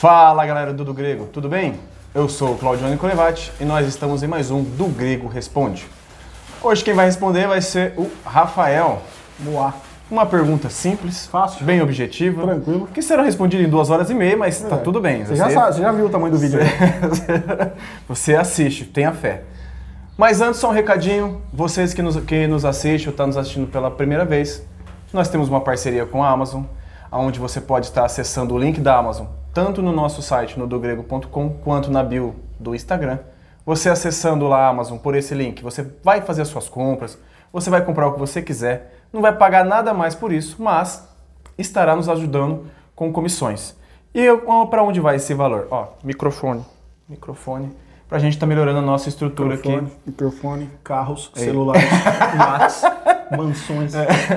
[0.00, 1.74] Fala galera do Do Grego, tudo bem?
[2.14, 5.86] Eu sou o Claudione Colevati e nós estamos em mais um Do Grego Responde.
[6.62, 9.02] Hoje quem vai responder vai ser o Rafael.
[9.40, 9.74] Boa.
[10.10, 11.66] Uma pergunta simples, Fácil.
[11.66, 12.88] bem objetiva, Tranquilo.
[12.94, 14.78] que será respondida em duas horas e meia, mas tá É.
[14.78, 15.22] tudo bem.
[15.26, 16.58] Você, já sabe, você já viu o tamanho do vídeo.
[16.60, 17.72] né?
[18.08, 19.42] Você assiste, tenha fé.
[20.16, 21.42] Mas antes, só um recadinho.
[21.52, 24.62] Vocês que nos, que nos assistem ou estão nos assistindo pela primeira vez,
[25.12, 26.62] nós temos uma parceria com a Amazon,
[27.12, 31.50] onde você pode estar acessando o link da Amazon, tanto no nosso site, no dogrego.com,
[31.62, 33.18] quanto na bio do Instagram.
[33.66, 37.18] Você acessando lá a Amazon por esse link, você vai fazer as suas compras,
[37.52, 41.08] você vai comprar o que você quiser, não vai pagar nada mais por isso, mas
[41.58, 43.76] estará nos ajudando com comissões.
[44.14, 44.26] E
[44.70, 45.68] para onde vai esse valor?
[45.70, 46.64] Ó, microfone,
[47.08, 47.70] microfone,
[48.08, 49.68] pra gente estar melhorando a nossa estrutura aqui.
[49.68, 51.84] Microfone, microfone, carros, celulares,
[52.36, 52.82] mates,
[53.36, 53.92] mansões.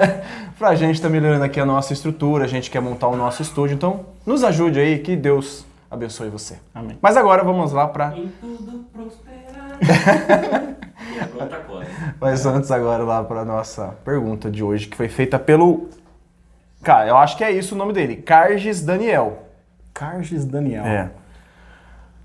[0.57, 3.75] pra gente estar melhorando aqui a nossa estrutura, a gente quer montar o nosso estúdio,
[3.75, 6.57] então nos ajude aí, que Deus abençoe você.
[6.73, 6.97] Amém.
[7.01, 8.17] Mas agora vamos lá pra.
[8.17, 9.79] Em tudo prosperar.
[11.15, 11.91] e é coisa.
[12.19, 15.89] Mas antes agora lá pra nossa pergunta de hoje, que foi feita pelo.
[16.81, 19.43] Cara, eu acho que é isso o nome dele, Carges Daniel.
[19.93, 20.85] Carges Daniel.
[20.85, 21.11] É.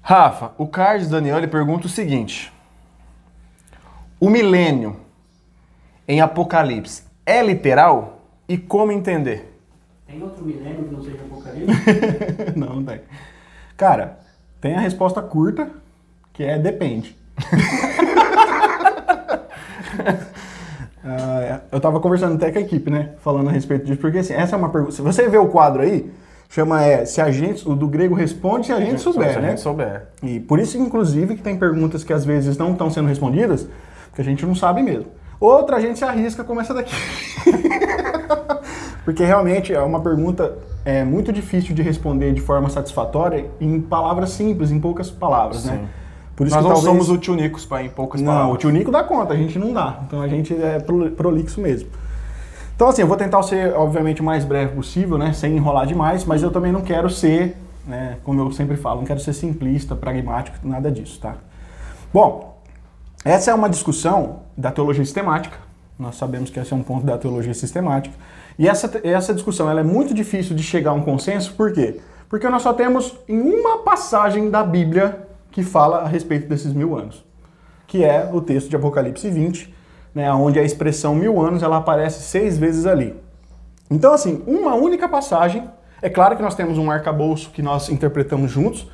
[0.09, 2.51] Rafa, o Carlos Daniel ele pergunta o seguinte:
[4.19, 4.97] O milênio
[6.09, 9.55] em Apocalipse é literal e como entender?
[10.07, 12.57] Tem outro milênio que não seja apocalipse?
[12.57, 13.01] não, não tem.
[13.77, 14.19] Cara,
[14.59, 15.71] tem a resposta curta,
[16.33, 17.15] que é depende.
[21.05, 21.61] É.
[21.71, 23.11] eu tava conversando até com a equipe, né?
[23.19, 24.95] Falando a respeito disso, porque assim, essa é uma pergunta.
[24.95, 26.11] Se você vê o quadro aí,
[26.49, 29.41] chama é se a gente, o do grego responde se a gente souber, Se a
[29.43, 29.51] né?
[29.51, 30.09] gente souber.
[30.23, 33.69] E por isso, inclusive, que tem perguntas que às vezes não estão sendo respondidas,
[34.07, 35.18] porque a gente não sabe mesmo.
[35.41, 36.95] Outra a gente se arrisca como essa daqui.
[39.05, 44.31] porque realmente é uma pergunta é, muito difícil de responder de forma satisfatória em palavras
[44.31, 45.79] simples, em poucas palavras, né?
[45.79, 45.89] Sim.
[46.37, 47.05] Por isso Nós que não talvez...
[47.05, 48.55] somos o tio Nicos, pai, em poucas Não, palavras.
[48.55, 50.01] o tio Nico dá conta, a gente não dá.
[50.07, 51.89] Então a gente é pro- prolixo mesmo.
[52.77, 55.33] Então assim, eu vou tentar ser, obviamente, o mais breve possível, né?
[55.33, 58.19] Sem enrolar demais, mas eu também não quero ser, né?
[58.23, 61.35] Como eu sempre falo, não quero ser simplista, pragmático, nada disso, tá?
[62.15, 62.57] Bom,
[63.25, 65.57] essa é uma discussão da teologia sistemática.
[65.97, 68.15] Nós sabemos que esse é um ponto da teologia sistemática.
[68.59, 72.01] E essa, essa discussão ela é muito difícil de chegar a um consenso, por quê?
[72.29, 76.97] Porque nós só temos em uma passagem da Bíblia que fala a respeito desses mil
[76.97, 77.25] anos,
[77.87, 79.75] que é o texto de Apocalipse 20,
[80.15, 83.15] né, onde a expressão mil anos ela aparece seis vezes ali.
[83.91, 85.69] Então, assim, uma única passagem.
[86.03, 88.87] É claro que nós temos um arcabouço que nós interpretamos juntos,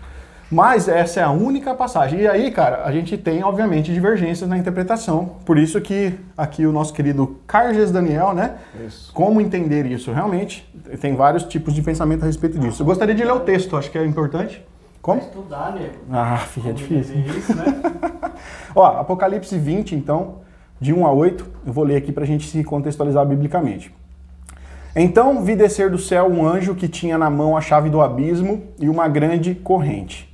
[0.50, 2.20] mas essa é a única passagem.
[2.20, 5.36] E aí, cara, a gente tem, obviamente, divergências na interpretação.
[5.44, 8.56] Por isso que aqui o nosso querido Carges Daniel, né?
[8.86, 9.12] Isso.
[9.12, 10.68] Como entender isso realmente?
[11.00, 12.82] Tem vários tipos de pensamento a respeito disso.
[12.82, 14.64] Eu gostaria de ler o texto, acho que é importante.
[15.00, 15.20] Como?
[15.20, 15.94] Estudar, nego.
[16.10, 17.16] Ah, filho, é difícil.
[17.20, 17.64] Isso, né?
[18.74, 20.36] Ó, Apocalipse 20, então,
[20.80, 23.94] de 1 a 8, eu vou ler aqui para a gente se contextualizar biblicamente.
[24.96, 28.62] Então vi descer do céu um anjo que tinha na mão a chave do abismo
[28.78, 30.32] e uma grande corrente.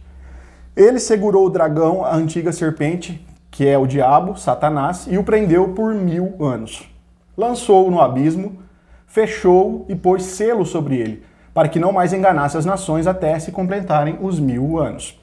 [0.77, 5.71] Ele segurou o dragão, a antiga serpente, que é o diabo, Satanás, e o prendeu
[5.71, 6.89] por mil anos.
[7.37, 8.59] Lançou-o no abismo,
[9.07, 13.51] fechou-o e pôs selo sobre ele, para que não mais enganasse as nações até se
[13.51, 15.21] completarem os mil anos.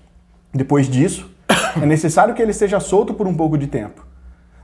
[0.54, 1.32] Depois disso,
[1.82, 4.06] é necessário que ele esteja solto por um pouco de tempo.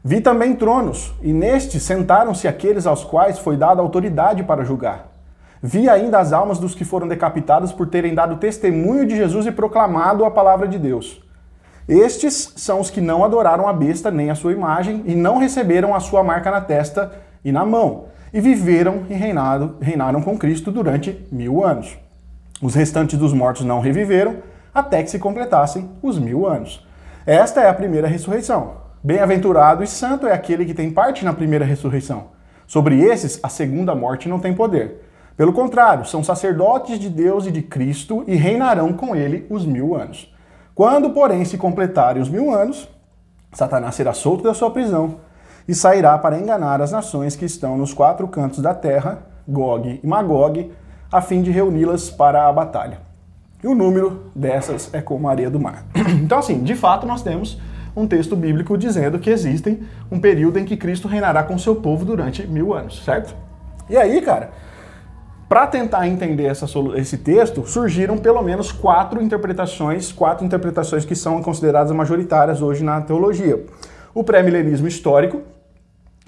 [0.03, 5.12] Vi também tronos, e nestes sentaram-se aqueles aos quais foi dada autoridade para julgar.
[5.65, 9.51] Vi ainda as almas dos que foram decapitados por terem dado testemunho de Jesus e
[9.51, 11.23] proclamado a palavra de Deus.
[11.87, 15.95] Estes são os que não adoraram a besta nem a sua imagem e não receberam
[15.95, 17.13] a sua marca na testa
[17.45, 21.97] e na mão, e viveram e reinado, reinaram com Cristo durante mil anos.
[22.61, 24.39] Os restantes dos mortos não reviveram
[24.75, 26.85] até que se completassem os mil anos.
[27.25, 28.81] Esta é a primeira ressurreição.
[29.01, 32.27] Bem-aventurado e santo é aquele que tem parte na primeira ressurreição.
[32.67, 35.02] Sobre esses, a segunda morte não tem poder.
[35.35, 39.95] Pelo contrário, são sacerdotes de Deus e de Cristo e reinarão com ele os mil
[39.95, 40.31] anos.
[40.75, 42.87] Quando, porém, se completarem os mil anos,
[43.51, 45.17] Satanás será solto da sua prisão
[45.67, 50.07] e sairá para enganar as nações que estão nos quatro cantos da terra, Gog e
[50.07, 50.71] Magog,
[51.11, 52.99] a fim de reuni-las para a batalha.
[53.63, 55.83] E o número dessas é como a areia do mar.
[56.23, 57.59] Então, assim, de fato, nós temos
[57.95, 62.03] um texto bíblico dizendo que existem um período em que Cristo reinará com seu povo
[62.03, 63.35] durante mil anos, certo?
[63.89, 64.51] E aí, cara,
[65.47, 71.41] para tentar entender essa, esse texto, surgiram pelo menos quatro interpretações, quatro interpretações que são
[71.41, 73.63] consideradas majoritárias hoje na teologia.
[74.13, 75.41] O pré-milenismo histórico,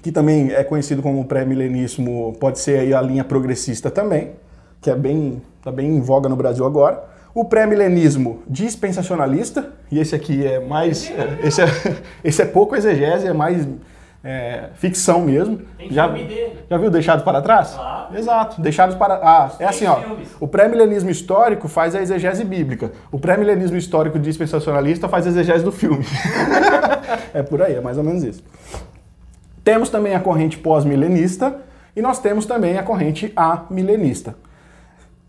[0.02, 4.34] que também é conhecido como pré-milenismo, pode ser aí a linha progressista também,
[4.82, 7.04] que é bem, tá bem em voga no Brasil agora.
[7.34, 11.12] o pré-milenismo dispensacionalista, e esse aqui é mais.
[11.44, 11.66] Esse é,
[12.24, 13.68] esse é pouco exegese, é mais
[14.26, 15.62] é, ficção mesmo.
[15.78, 16.60] Tem Já, filme dele.
[16.68, 17.76] já viu Deixados para Trás?
[17.76, 18.18] Claro.
[18.18, 19.20] Exato, Deixados para.
[19.22, 19.98] Ah, é assim, ó.
[19.98, 20.30] filmes.
[20.40, 22.92] O pré-milenismo histórico faz a exegese bíblica.
[23.12, 26.04] O pré-milenismo histórico dispensacionalista faz a exegese do filme.
[27.36, 28.44] é por aí, é mais ou menos isso.
[29.64, 31.58] Temos também a corrente pós-milenista
[31.96, 34.36] e nós temos também a corrente amilenista.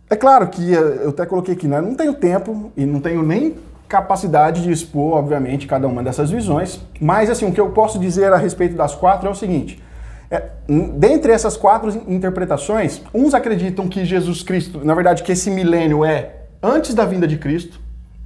[0.09, 1.83] É claro que eu até coloquei aqui, né?
[1.83, 3.57] não tenho tempo e não tenho nem
[3.89, 8.33] capacidade de expor, obviamente, cada uma dessas visões, mas assim, o que eu posso dizer
[8.33, 9.83] a respeito das quatro é o seguinte.
[10.31, 15.51] É, dentre essas quatro in- interpretações, uns acreditam que Jesus Cristo, na verdade, que esse
[15.51, 17.79] milênio é antes da vinda de Cristo,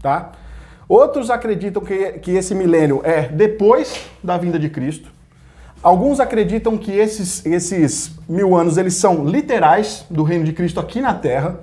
[0.03, 0.33] tá?
[0.89, 5.11] Outros acreditam que, que esse milênio é depois da vinda de Cristo.
[5.83, 11.01] Alguns acreditam que esses, esses mil anos eles são literais do reino de Cristo aqui
[11.01, 11.61] na Terra.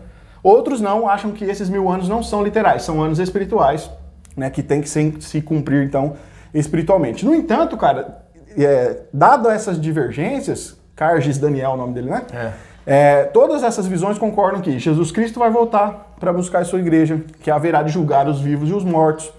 [0.47, 3.91] Outros não, acham que esses mil anos não são literais, são anos espirituais,
[4.33, 6.13] né, que tem que se, se cumprir então
[6.53, 7.25] espiritualmente.
[7.25, 8.19] No entanto, cara,
[8.57, 12.21] é, dado essas divergências, Carges Daniel, é o nome dele, né?
[12.33, 12.51] É.
[12.89, 17.21] É, todas essas visões concordam que Jesus Cristo vai voltar para buscar a sua igreja,
[17.41, 19.29] que haverá de julgar os vivos e os mortos,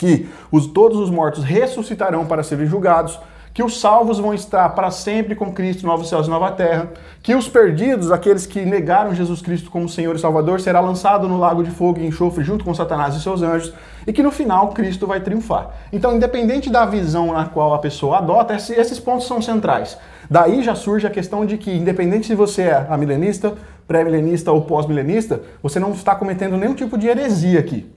[0.00, 3.20] que os, todos os mortos ressuscitarão para serem julgados,
[3.52, 6.88] que os salvos vão estar para sempre com Cristo, novos céus e nova terra,
[7.22, 11.36] que os perdidos, aqueles que negaram Jesus Cristo como Senhor e Salvador, será lançado no
[11.38, 13.72] lago de fogo e enxofre junto com Satanás e seus anjos,
[14.06, 15.70] e que no final Cristo vai triunfar.
[15.92, 19.98] Então, independente da visão na qual a pessoa adota, esse- esses pontos são centrais.
[20.30, 23.54] Daí já surge a questão de que, independente se você é amilenista,
[23.86, 27.92] pré-milenista ou pós-milenista, você não está cometendo nenhum tipo de heresia aqui.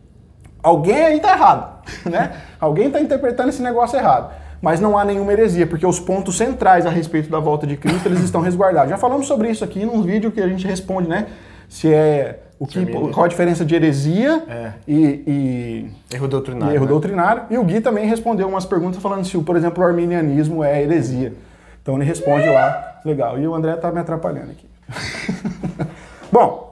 [0.63, 2.31] Alguém aí tá errado, né?
[2.59, 4.33] Alguém está interpretando esse negócio errado.
[4.63, 8.07] Mas não há nenhuma heresia, porque os pontos centrais a respeito da volta de Cristo,
[8.07, 8.89] eles estão resguardados.
[8.91, 11.27] Já falamos sobre isso aqui num vídeo que a gente responde, né?
[11.67, 14.71] Se é o que, qual a diferença de heresia É.
[14.87, 16.71] e, Erro e, doutrinário.
[16.71, 16.91] e erro né?
[16.91, 17.43] doutrinário.
[17.49, 21.33] E o Gui também respondeu umas perguntas falando se, por exemplo, o arminianismo é heresia.
[21.81, 23.37] Então ele responde lá, legal.
[23.37, 24.65] E o André tá me atrapalhando aqui.
[26.31, 26.71] Bom,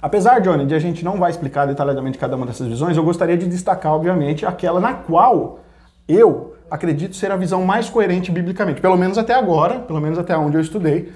[0.00, 3.36] Apesar, Johnny, de a gente não vai explicar detalhadamente cada uma dessas visões, eu gostaria
[3.36, 5.58] de destacar, obviamente, aquela na qual
[6.06, 10.36] eu acredito ser a visão mais coerente biblicamente, pelo menos até agora, pelo menos até
[10.36, 11.12] onde eu estudei,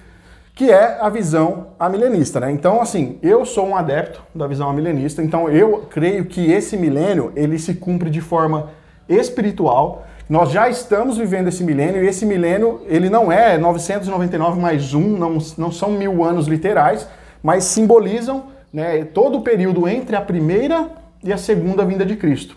[0.55, 2.51] que é a visão amilenista, né?
[2.51, 7.33] Então, assim, eu sou um adepto da visão amilenista, então eu creio que esse milênio,
[7.35, 8.71] ele se cumpre de forma
[9.09, 10.07] espiritual.
[10.29, 15.17] Nós já estamos vivendo esse milênio e esse milênio, ele não é 999 mais um,
[15.17, 17.09] não, não são mil anos literais,
[17.43, 20.91] mas simbolizam né, todo o período entre a primeira
[21.25, 22.57] e a segunda vinda de Cristo.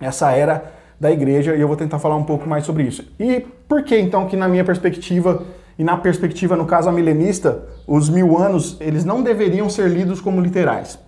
[0.00, 0.72] Essa era
[1.04, 3.04] da igreja e eu vou tentar falar um pouco mais sobre isso.
[3.20, 5.42] E por que então que na minha perspectiva
[5.78, 10.40] e na perspectiva no caso milenista, os mil anos eles não deveriam ser lidos como
[10.40, 10.98] literais?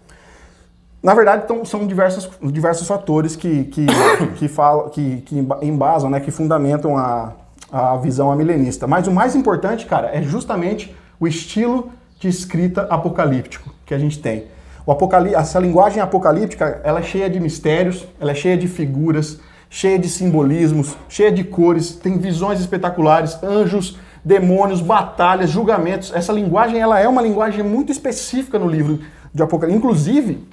[1.02, 3.86] Na verdade, então, são diversos, diversos fatores que, que,
[4.36, 7.32] que, falam, que, que emba- embasam, né, que fundamentam a,
[7.72, 8.86] a visão amilenista.
[8.86, 14.18] Mas o mais importante, cara, é justamente o estilo de escrita apocalíptico que a gente
[14.18, 14.44] tem.
[14.84, 19.40] O apocalí essa linguagem apocalíptica, ela é cheia de mistérios, ela é cheia de figuras,
[19.68, 26.12] cheia de simbolismos, cheia de cores, tem visões espetaculares, anjos, demônios, batalhas, julgamentos.
[26.14, 29.00] Essa linguagem, ela é uma linguagem muito específica no livro
[29.32, 29.78] de Apocalipse.
[29.78, 30.46] Inclusive,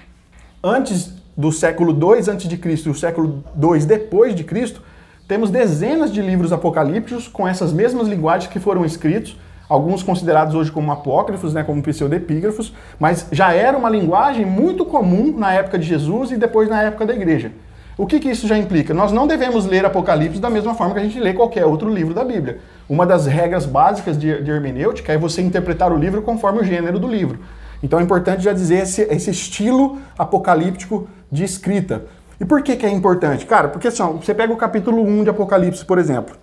[0.63, 4.81] antes do século II antes de Cristo e o século II depois de Cristo,
[5.27, 10.71] temos dezenas de livros apocalípticos com essas mesmas linguagens que foram escritos, alguns considerados hoje
[10.71, 15.87] como apócrifos, né, como pseudepígrafos, mas já era uma linguagem muito comum na época de
[15.87, 17.51] Jesus e depois na época da igreja.
[17.95, 18.93] O que, que isso já implica?
[18.93, 22.13] Nós não devemos ler Apocalipse da mesma forma que a gente lê qualquer outro livro
[22.13, 22.59] da Bíblia.
[22.89, 26.97] Uma das regras básicas de, de hermenêutica é você interpretar o livro conforme o gênero
[26.97, 27.39] do livro.
[27.83, 32.05] Então é importante já dizer esse, esse estilo apocalíptico de escrita.
[32.39, 33.45] E por que, que é importante?
[33.45, 36.35] Cara, porque assim, você pega o capítulo 1 de Apocalipse, por exemplo.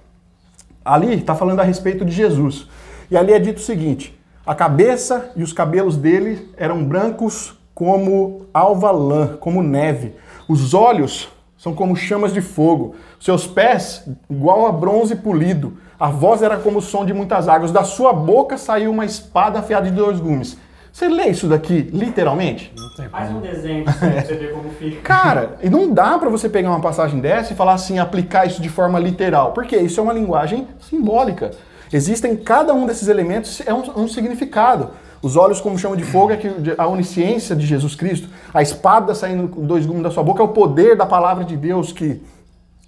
[0.85, 2.69] Ali está falando a respeito de Jesus.
[3.11, 8.47] E ali é dito o seguinte: a cabeça e os cabelos dele eram brancos como
[8.54, 10.14] alva lã, como neve.
[10.49, 11.28] Os olhos
[11.61, 12.95] são como chamas de fogo.
[13.21, 15.76] Seus pés igual a bronze polido.
[15.99, 17.71] A voz era como o som de muitas águas.
[17.71, 20.57] Da sua boca saiu uma espada afiada de dois gumes.
[20.90, 22.73] Você lê isso daqui literalmente?
[23.11, 25.02] Faz um desenho pra você ver como fica.
[25.02, 28.62] Cara, e não dá pra você pegar uma passagem dessa e falar assim, aplicar isso
[28.62, 29.52] de forma literal.
[29.52, 31.50] Porque isso é uma linguagem simbólica.
[31.93, 34.93] Existem cada um desses elementos é um, um significado.
[35.23, 36.49] Os olhos como chama de fogo é que
[36.79, 40.45] a onisciência de Jesus Cristo, a espada saindo com dois gumes da sua boca é
[40.45, 42.21] o poder da palavra de Deus que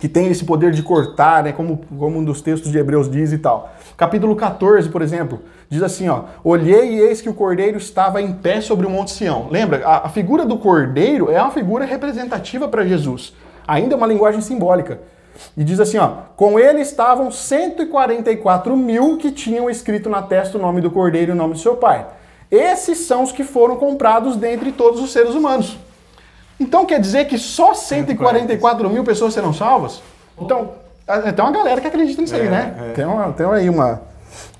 [0.02, 3.30] que tem esse poder de cortar, né, como, como um dos textos de Hebreus diz
[3.30, 3.72] e tal.
[3.96, 8.32] Capítulo 14, por exemplo, diz assim, ó, olhei e eis que o cordeiro estava em
[8.32, 9.46] pé sobre o monte Sião.
[9.48, 13.32] Lembra, a, a figura do cordeiro é uma figura representativa para Jesus,
[13.64, 14.98] ainda é uma linguagem simbólica.
[15.56, 20.60] E diz assim, ó, com ele estavam 144 mil que tinham escrito na testa o
[20.60, 22.08] nome do cordeiro e o nome do seu pai.
[22.52, 25.78] Esses são os que foram comprados dentre todos os seres humanos.
[26.60, 30.02] Então quer dizer que só 144 mil pessoas serão salvas?
[30.38, 30.72] Então,
[31.06, 32.74] é, tem uma galera que acredita nisso aí, É, né?
[32.90, 32.92] é.
[32.92, 34.02] Tem, uma, tem aí uma,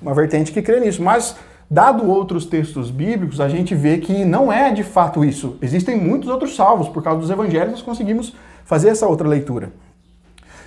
[0.01, 1.03] uma vertente que crê nisso.
[1.03, 1.35] Mas,
[1.69, 5.55] dado outros textos bíblicos, a gente vê que não é de fato isso.
[5.61, 6.89] Existem muitos outros salvos.
[6.89, 8.33] Por causa dos evangelhos, nós conseguimos
[8.65, 9.71] fazer essa outra leitura.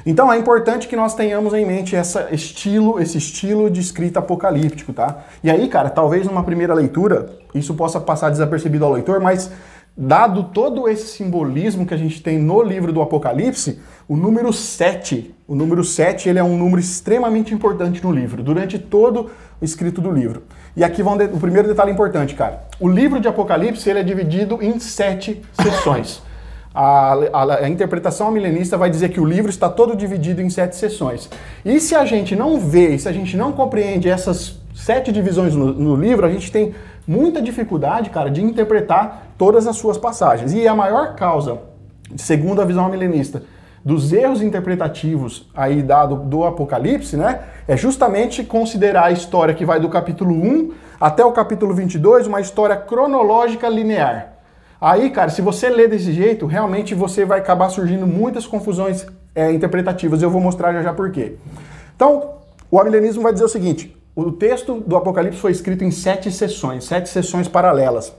[0.07, 4.93] Então é importante que nós tenhamos em mente essa estilo, esse estilo de escrita apocalíptico,
[4.93, 5.25] tá?
[5.43, 9.51] E aí, cara, talvez numa primeira leitura isso possa passar desapercebido ao leitor, mas
[9.97, 15.35] dado todo esse simbolismo que a gente tem no livro do Apocalipse, o número 7,
[15.49, 20.01] o número 7, ele é um número extremamente importante no livro, durante todo o escrito
[20.01, 20.43] do livro.
[20.77, 22.69] E aqui vão de- o primeiro detalhe importante, cara.
[22.79, 26.23] O livro de Apocalipse, ele é dividido em sete sessões.
[26.79, 30.77] A, a- a interpretação milenista vai dizer que o livro está todo dividido em sete
[30.77, 31.31] sessões.
[31.65, 35.73] E se a gente não vê, se a gente não compreende essas sete divisões no,
[35.73, 36.75] no livro, a gente tem
[37.09, 40.53] muita dificuldade, cara, de interpretar todas as suas passagens.
[40.53, 41.61] E a maior causa,
[42.15, 43.43] segundo a visão milenista,
[43.83, 49.81] dos erros interpretativos aí dado do Apocalipse, né, é justamente considerar a história que vai
[49.81, 54.36] do capítulo 1 até o capítulo 22 uma história cronológica linear.
[54.81, 59.51] Aí, cara, se você ler desse jeito, realmente você vai acabar surgindo muitas confusões é,
[59.53, 60.23] interpretativas.
[60.23, 61.37] Eu vou mostrar já já por quê.
[61.95, 62.33] Então,
[62.71, 66.85] o amilenismo vai dizer o seguinte: o texto do Apocalipse foi escrito em sete sessões,
[66.85, 68.13] sete sessões paralelas.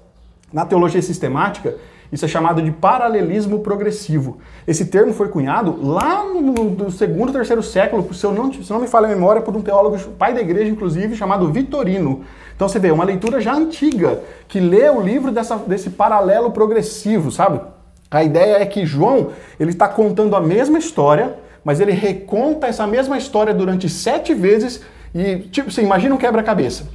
[0.51, 1.75] Na teologia sistemática,
[2.11, 4.37] isso é chamado de paralelismo progressivo.
[4.65, 8.71] Esse termo foi cunhado lá no, no- do segundo, terceiro século, se eu não, se
[8.71, 12.23] não me falha a memória, por um teólogo, pai da igreja, inclusive, chamado Vitorino.
[12.57, 17.31] Então você vê, uma leitura já antiga, que lê o livro dessa- desse paralelo progressivo,
[17.31, 17.61] sabe?
[18.09, 22.87] A ideia é que João, ele está contando a mesma história, mas ele reconta essa
[22.87, 24.81] mesma história durante sete vezes
[25.13, 26.87] e, tipo, você imagina um quebra-cabeça.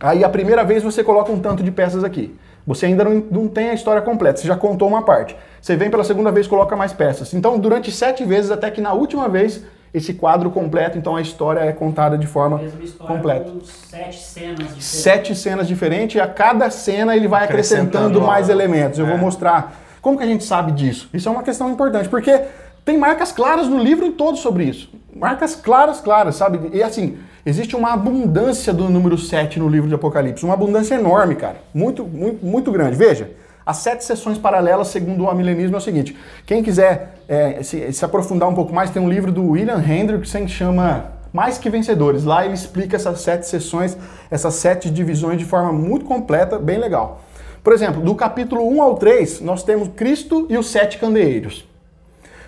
[0.00, 2.34] Aí a primeira vez você coloca um tanto de peças aqui.
[2.66, 5.36] Você ainda não, não tem a história completa, você já contou uma parte.
[5.62, 7.32] Você vem pela segunda vez coloca mais peças.
[7.34, 9.62] Então, durante sete vezes, até que na última vez,
[9.94, 13.50] esse quadro completo, então a história é contada de forma Mesma história completa.
[13.50, 14.84] com sete cenas diferentes.
[14.84, 18.98] Sete cenas diferentes e a cada cena ele vai acrescentando, Acrescentando mais elementos.
[18.98, 19.18] Eu vou É.
[19.18, 19.80] mostrar.
[20.02, 21.08] Como que a gente sabe disso?
[21.14, 22.40] Isso é uma questão importante, porque
[22.84, 24.90] tem marcas claras no livro todo sobre isso.
[25.14, 26.70] Marcas claras, claras, sabe?
[26.76, 30.44] E assim, existe uma abundância do número 7 no livro de Apocalipse.
[30.44, 31.56] Uma abundância enorme, cara.
[31.72, 32.96] Muito, muito, muito grande.
[32.96, 33.30] Veja,
[33.66, 36.16] as sete sessões paralelas, segundo o amilenismo, é o seguinte.
[36.46, 40.44] Quem quiser é, se, se aprofundar um pouco mais, tem um livro do William Hendrickson
[40.44, 42.24] que chama mais que vencedores.
[42.24, 43.96] Lá ele explica essas sete sessões,
[44.30, 47.22] essas sete divisões de forma muito completa, bem legal.
[47.62, 51.66] Por exemplo, do capítulo 1 ao 3, nós temos Cristo e os sete candeeiros.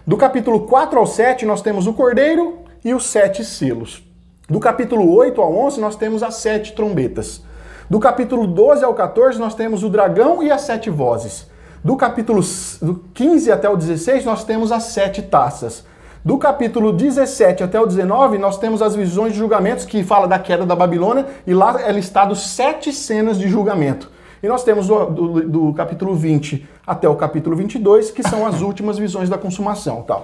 [0.06, 4.04] Do capítulo 4 ao 7, nós temos o cordeiro e os sete selos.
[4.48, 7.42] Do capítulo 8 ao 11, nós temos as sete trombetas.
[7.88, 11.46] Do capítulo 12 ao 14, nós temos o dragão e as sete vozes.
[11.84, 15.84] Do capítulo s- do 15 até o 16, nós temos as sete taças.
[16.24, 20.38] Do capítulo 17 até o 19, nós temos as visões de julgamentos, que fala da
[20.38, 24.10] queda da Babilônia, e lá é listado sete cenas de julgamento.
[24.42, 28.60] E nós temos do, do- do capítulo 20 até o capítulo 22, que são as
[28.62, 30.00] últimas visões da consumação.
[30.08, 30.22] O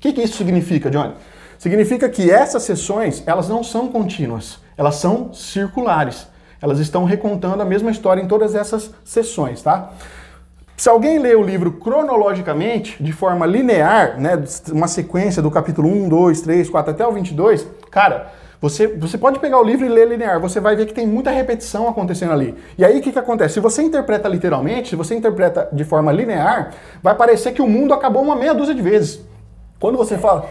[0.00, 1.12] que, que isso significa, Johnny?
[1.58, 6.26] Significa que essas sessões, elas não são contínuas, elas são circulares.
[6.60, 9.90] Elas estão recontando a mesma história em todas essas sessões, tá?
[10.76, 16.08] Se alguém lê o livro cronologicamente, de forma linear, né, uma sequência do capítulo 1,
[16.08, 20.06] 2, 3, 4 até o 22, cara, você, você pode pegar o livro e ler
[20.06, 22.54] linear, você vai ver que tem muita repetição acontecendo ali.
[22.76, 23.54] E aí o que, que acontece?
[23.54, 26.72] Se você interpreta literalmente, se você interpreta de forma linear,
[27.02, 29.20] vai parecer que o mundo acabou uma meia dúzia de vezes.
[29.78, 30.48] Quando você fala.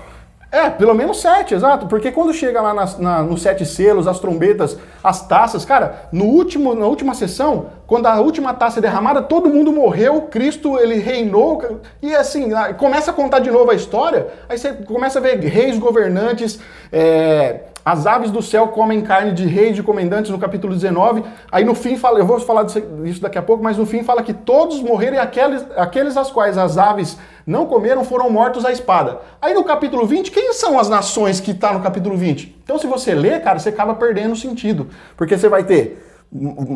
[0.56, 1.86] É, pelo menos sete, exato.
[1.86, 6.24] Porque quando chega lá nas, na, nos sete selos, as trombetas, as taças, cara, no
[6.24, 10.96] último, na última sessão, quando a última taça é derramada, todo mundo morreu, Cristo ele
[10.96, 15.38] reinou, e assim, começa a contar de novo a história, aí você começa a ver
[15.40, 16.58] reis governantes,
[16.90, 21.24] é, as aves do céu comem carne de reis e comandantes no capítulo 19.
[21.52, 24.24] Aí no fim fala, eu vou falar disso, daqui a pouco, mas no fim fala
[24.24, 28.72] que todos morreram e aqueles, aqueles as quais as aves não comeram foram mortos à
[28.72, 29.20] espada.
[29.40, 32.60] Aí no capítulo 20, quem são as nações que está no capítulo 20?
[32.64, 34.88] Então se você lê, cara, você acaba perdendo o sentido.
[35.16, 36.04] Porque você vai ter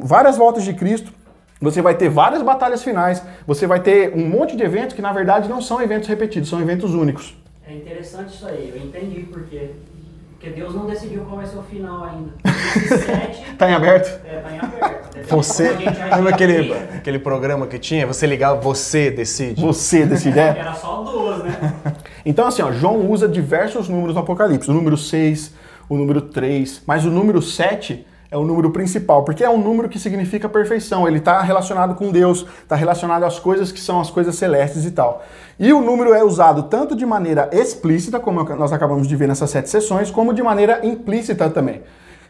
[0.04, 1.12] várias voltas de Cristo,
[1.60, 5.12] você vai ter várias batalhas finais, você vai ter um monte de eventos que na
[5.12, 7.36] verdade não são eventos repetidos, são eventos únicos.
[7.66, 9.72] É interessante isso aí, eu entendi por quê.
[10.40, 12.32] Porque Deus não decidiu qual vai ser o final ainda.
[12.78, 14.22] Esse sete Tá em aberto?
[14.26, 15.28] é, tá em aberto.
[15.28, 15.70] Você.
[16.16, 18.08] Lembra aquele, aquele programa que tinha?
[18.08, 19.60] Você ligava, você decide.
[19.62, 20.56] Você decide, é?
[20.58, 21.76] Era só duas, né?
[22.26, 24.72] Então, assim, ó, João usa diversos números no Apocalipse.
[24.72, 25.54] O número 6,
[25.90, 29.90] o número 3, mas o número 7 é o número principal, porque é um número
[29.90, 31.08] que significa perfeição.
[31.08, 34.92] Ele está relacionado com Deus, está relacionado às coisas que são as coisas celestes e
[34.92, 35.24] tal.
[35.58, 39.50] E o número é usado tanto de maneira explícita, como nós acabamos de ver nessas
[39.50, 41.82] sete sessões, como de maneira implícita também.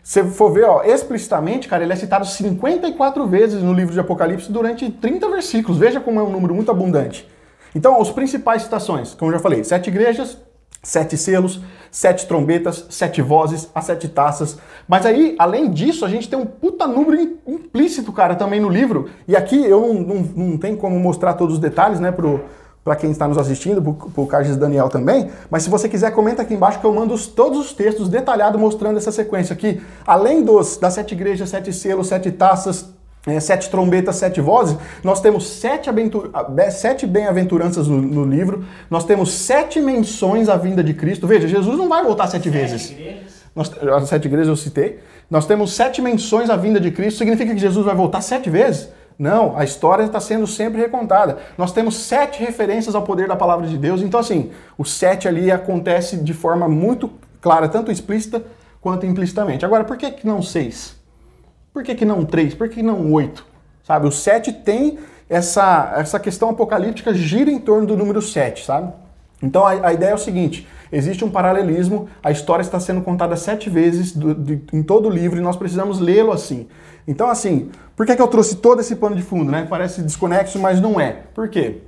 [0.01, 4.49] Se for ver, ó, explicitamente, cara, ele é citado 54 vezes no livro de Apocalipse
[4.51, 5.77] durante 30 versículos.
[5.77, 7.29] Veja como é um número muito abundante.
[7.75, 10.37] Então, as principais citações, como eu já falei, sete igrejas,
[10.81, 14.57] sete selos, sete trombetas, sete vozes, as sete taças.
[14.87, 18.69] Mas aí, além disso, a gente tem um puta número im- implícito, cara, também no
[18.69, 19.09] livro.
[19.27, 20.15] E aqui eu não, não,
[20.49, 22.41] não tenho como mostrar todos os detalhes, né, pro,
[22.83, 25.29] para quem está nos assistindo, pro, pro Carlos Daniel também.
[25.49, 28.59] Mas se você quiser, comenta aqui embaixo que eu mando os- todos os textos detalhados
[28.59, 29.81] mostrando essa sequência aqui.
[30.07, 32.89] Além dos das sete igrejas, sete selos, sete taças,
[33.27, 38.63] é, sete trombetas, sete vozes, nós temos sete, aventu- be- sete bem-aventuranças no, no livro,
[38.89, 41.27] nós temos sete menções à vinda de Cristo.
[41.27, 42.83] Veja, Jesus não vai voltar sete vezes.
[42.83, 43.33] Sete igrejas.
[43.55, 44.99] Nós, as sete igrejas eu citei.
[45.29, 47.17] Nós temos sete menções à vinda de Cristo.
[47.17, 48.89] Significa que Jesus vai voltar sete vezes?
[49.17, 51.39] Não, a história está sendo sempre recontada.
[51.57, 54.01] Nós temos sete referências ao poder da palavra de Deus.
[54.01, 57.11] Então, assim, o sete ali acontece de forma muito
[57.41, 58.41] clara, tanto explícita
[58.79, 59.65] quanto implicitamente.
[59.65, 60.95] Agora, por que, que não seis?
[61.73, 62.53] Por que, que não três?
[62.53, 63.45] Por que, não oito?
[63.83, 64.99] Sabe, o sete tem
[65.29, 68.91] essa, essa questão apocalíptica gira em torno do número sete, sabe?
[69.41, 73.35] Então a, a ideia é o seguinte: existe um paralelismo, a história está sendo contada
[73.35, 76.67] sete vezes do- de- em todo o livro e nós precisamos lê-lo assim.
[77.07, 79.65] Então, assim, por que, que eu trouxe todo esse pano de fundo, né?
[79.67, 81.23] Parece desconexo, mas não é.
[81.33, 81.81] Por quê?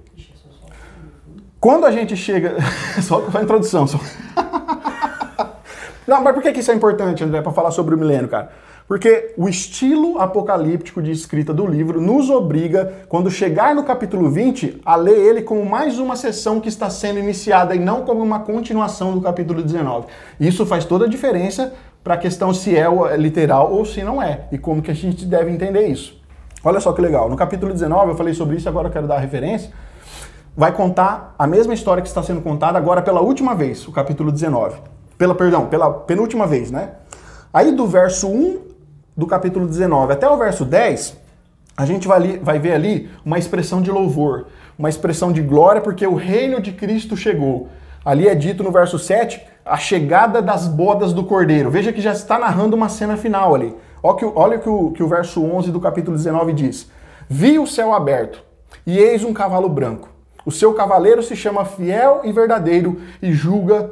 [1.60, 2.56] Quando a gente chega.
[3.02, 3.86] só a introdução.
[3.86, 4.00] Só...
[6.08, 8.52] Não, mas por que que isso é importante, André, para falar sobre o milênio, cara?
[8.92, 14.82] Porque o estilo apocalíptico de escrita do livro nos obriga, quando chegar no capítulo 20,
[14.84, 18.42] a ler ele como mais uma sessão que está sendo iniciada e não como uma
[18.42, 20.08] continuação do capítulo 19.
[20.42, 24.22] Isso faz toda a diferença para a questão se é é literal ou se não
[24.22, 26.22] é, e como que a gente deve entender isso.
[26.62, 29.16] Olha só que legal, no capítulo 19 eu falei sobre isso, agora eu quero dar
[29.16, 29.72] a referência
[30.54, 34.34] vai contar a mesma história que está sendo contada agora pela última vez, o capítulo
[34.34, 34.82] 19.
[35.18, 36.90] Pela, perdão, pela penúltima vez, né?
[37.54, 38.71] Aí do verso 1
[39.16, 41.18] do capítulo 19 até o verso 10,
[41.76, 44.48] a gente vai, ali- vai ver ali uma expressão de louvor,
[44.78, 47.70] uma expressão de glória, porque o reino de Cristo chegou.
[48.04, 51.70] Ali é dito no verso 7, a chegada das bodas do cordeiro.
[51.70, 53.76] Veja que já está narrando uma cena final ali.
[54.02, 56.90] Olha, que, olha que o, que o verso 11 do capítulo 19 diz.
[57.30, 58.44] Vi o céu aberto,
[58.86, 60.10] e eis um cavalo branco.
[60.44, 63.92] O seu cavaleiro se chama fiel e verdadeiro e julga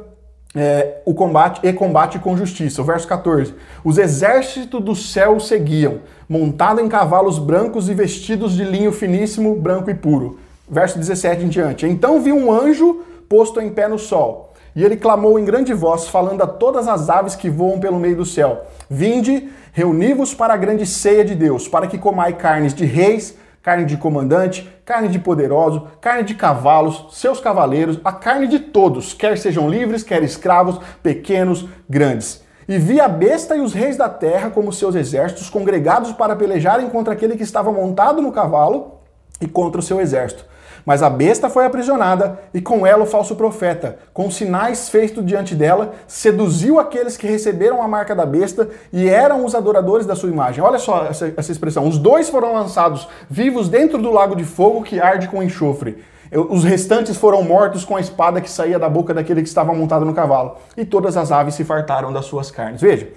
[0.54, 2.82] é, o combate e combate com justiça.
[2.82, 3.54] O verso 14.
[3.84, 9.90] Os exércitos do céu seguiam, montado em cavalos brancos e vestidos de linho finíssimo, branco
[9.90, 10.38] e puro.
[10.68, 11.86] Verso 17 em diante.
[11.86, 14.50] Então vi um anjo posto em pé no sol.
[14.74, 18.16] E ele clamou em grande voz, falando a todas as aves que voam pelo meio
[18.16, 22.84] do céu: Vinde, reuni-vos para a grande ceia de Deus, para que comai carnes de
[22.84, 28.58] reis, carne de comandante, carne de poderoso, carne de cavalos, seus cavaleiros, a carne de
[28.58, 32.42] todos, quer sejam livres, quer escravos, pequenos, grandes.
[32.66, 36.90] E vi a besta e os reis da terra, como seus exércitos, congregados para pelejarem
[36.90, 38.96] contra aquele que estava montado no cavalo
[39.40, 40.44] e contra o seu exército.
[40.84, 45.54] Mas a besta foi aprisionada e com ela o falso profeta, com sinais feitos diante
[45.54, 50.28] dela, seduziu aqueles que receberam a marca da besta e eram os adoradores da sua
[50.28, 50.62] imagem.
[50.62, 51.86] Olha só essa, essa expressão.
[51.86, 55.98] Os dois foram lançados vivos dentro do lago de fogo que arde com enxofre.
[56.32, 60.04] Os restantes foram mortos com a espada que saía da boca daquele que estava montado
[60.04, 60.56] no cavalo.
[60.76, 62.80] E todas as aves se fartaram das suas carnes.
[62.80, 63.08] Veja,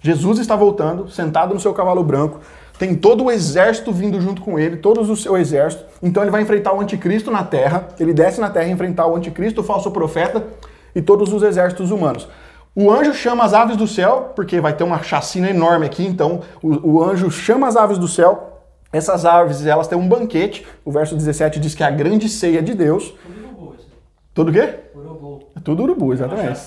[0.00, 2.40] Jesus está voltando, sentado no seu cavalo branco,
[2.78, 5.84] tem todo o exército vindo junto com ele, todos o seu exército.
[6.02, 9.60] Então ele vai enfrentar o anticristo na terra, ele desce na terra enfrentar o anticristo,
[9.60, 10.44] o falso profeta
[10.94, 12.28] e todos os exércitos humanos.
[12.74, 16.42] O anjo chama as aves do céu, porque vai ter uma chacina enorme aqui, então
[16.62, 18.62] o, o anjo chama as aves do céu.
[18.92, 20.64] Essas aves, elas têm um banquete.
[20.84, 23.12] O verso 17 diz que é a grande ceia de Deus.
[23.12, 23.76] Tudo urubu.
[24.32, 24.74] Tudo o quê?
[24.94, 25.42] Urubu.
[25.56, 26.60] É tudo urubu, exatamente.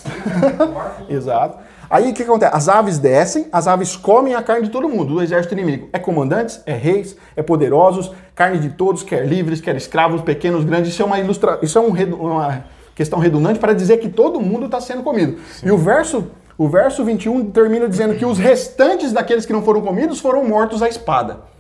[1.09, 1.57] Exato.
[1.91, 2.55] Aí o que acontece?
[2.55, 5.89] As aves descem, as aves comem a carne de todo mundo, do exército inimigo.
[5.91, 10.93] É comandantes, é reis, é poderosos, carne de todos, quer livres, quer escravos, pequenos, grandes.
[10.93, 11.59] Isso é uma ilustra...
[11.61, 12.63] isso é um redu- uma
[12.95, 15.37] questão redundante para dizer que todo mundo está sendo comido.
[15.61, 16.27] E o verso,
[16.57, 20.81] o verso 21 termina dizendo que os restantes daqueles que não foram comidos foram mortos
[20.81, 21.50] à espada.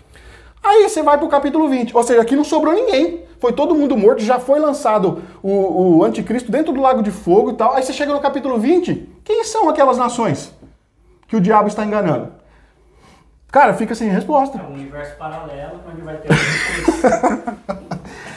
[0.63, 1.95] Aí você vai pro capítulo 20.
[1.95, 3.23] Ou seja, aqui não sobrou ninguém.
[3.39, 7.51] Foi todo mundo morto, já foi lançado o, o anticristo dentro do lago de fogo
[7.51, 7.73] e tal.
[7.73, 9.09] Aí você chega no capítulo 20.
[9.23, 10.53] Quem são aquelas nações
[11.27, 12.31] que o diabo está enganando?
[13.51, 14.59] Cara, fica sem resposta.
[14.59, 16.29] É um universo paralelo onde vai ter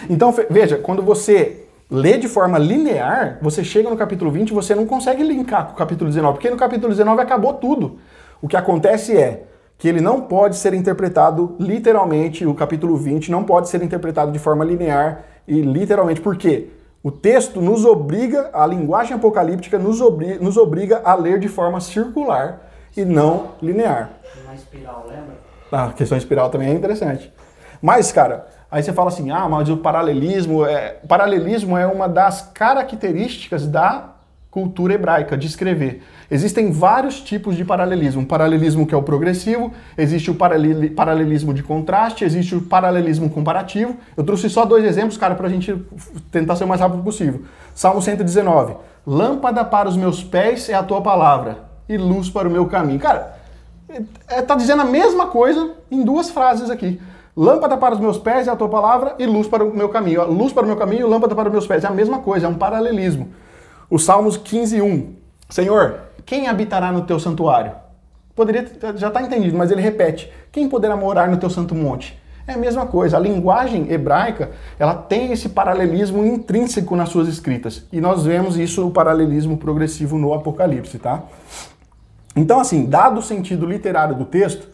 [0.09, 4.75] Então, veja, quando você lê de forma linear, você chega no capítulo 20 e você
[4.75, 7.99] não consegue linkar com o capítulo 19, porque no capítulo 19 acabou tudo.
[8.41, 9.45] O que acontece é
[9.79, 14.39] que ele não pode ser interpretado literalmente, o capítulo 20 não pode ser interpretado de
[14.39, 16.71] forma linear e literalmente, por quê?
[17.03, 21.81] O texto nos obriga, a linguagem apocalíptica nos, obri- nos obriga a ler de forma
[21.81, 24.11] circular e não linear.
[24.45, 25.35] uma espiral, lembra?
[25.71, 27.31] A questão espiral também é interessante.
[27.83, 30.97] Mas, cara, aí você fala assim, ah, mas o paralelismo é...
[31.07, 34.14] Paralelismo é uma das características da
[34.55, 36.01] cultura hebraica, de escrever.
[36.31, 38.23] Existem vários tipos de paralelismo.
[38.23, 43.29] Um paralelismo que é o progressivo, existe o paraleli- paralelismo de contraste, existe o paralelismo
[43.29, 43.97] comparativo.
[44.17, 45.77] Eu trouxe só dois exemplos, cara, pra gente
[46.31, 47.43] tentar ser o mais rápido possível.
[47.75, 48.77] Salmo 119.
[49.05, 53.01] Lâmpada para os meus pés é a tua palavra, e luz para o meu caminho.
[53.01, 53.35] Cara,
[54.29, 57.01] é, tá dizendo a mesma coisa em duas frases aqui.
[57.37, 60.25] Lâmpada para os meus pés é a tua palavra e luz para o meu caminho.
[60.31, 61.83] Luz para o meu caminho, lâmpada para os meus pés.
[61.83, 63.31] É a mesma coisa, é um paralelismo.
[63.95, 65.15] O Salmos 15, 1.
[65.49, 67.71] Senhor, quem habitará no teu santuário?
[68.35, 70.33] Poderia, já está entendido, mas ele repete.
[70.51, 72.21] Quem poderá morar no teu santo monte?
[72.45, 73.17] É a mesma coisa.
[73.17, 77.87] A linguagem hebraica, ela tem esse paralelismo intrínseco nas suas escritas.
[77.93, 81.23] E nós vemos isso, o paralelismo progressivo no Apocalipse, tá?
[82.35, 84.67] Então, assim, dado o sentido literário do texto,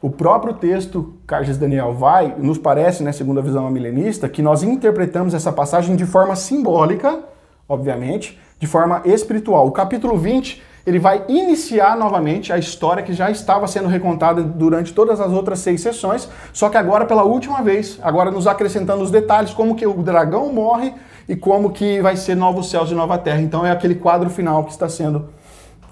[0.00, 4.62] o próprio texto Carges Daniel vai, nos parece, né, segundo a visão milenista, que nós
[4.62, 7.24] interpretamos essa passagem de forma simbólica,
[7.68, 9.66] obviamente, de forma espiritual.
[9.66, 14.92] O capítulo 20, ele vai iniciar novamente a história que já estava sendo recontada durante
[14.92, 19.10] todas as outras seis sessões, só que agora pela última vez, agora nos acrescentando os
[19.10, 20.94] detalhes, como que o dragão morre
[21.28, 23.40] e como que vai ser novos céus e nova terra.
[23.40, 25.28] Então é aquele quadro final que está sendo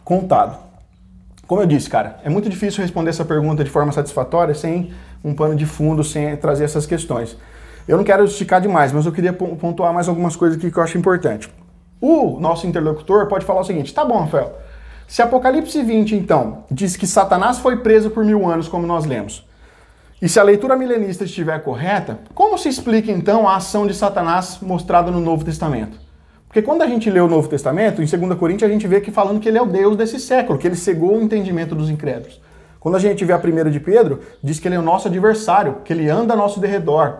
[0.05, 0.59] contado.
[1.47, 4.91] Como eu disse, cara, é muito difícil responder essa pergunta de forma satisfatória sem
[5.23, 7.37] um pano de fundo, sem trazer essas questões.
[7.87, 10.77] Eu não quero esticar demais, mas eu queria pon- pontuar mais algumas coisas aqui que
[10.77, 11.49] eu acho importante.
[12.01, 14.55] O nosso interlocutor pode falar o seguinte: tá bom, Rafael,
[15.09, 19.47] se Apocalipse 20, então, diz que Satanás foi preso por mil anos, como nós lemos,
[20.21, 24.59] e se a leitura milenista estiver correta, como se explica então a ação de Satanás
[24.63, 25.99] mostrada no Novo Testamento?
[26.49, 29.11] Porque quando a gente lê o Novo Testamento, em 2 Coríntios, a gente vê que
[29.11, 32.41] falando que ele é o Deus desse século, que ele cegou o entendimento dos incrédulos.
[32.81, 35.79] Quando a gente vê a primeira de Pedro, diz que ele é o nosso adversário,
[35.85, 37.19] que ele anda ao nosso derredor.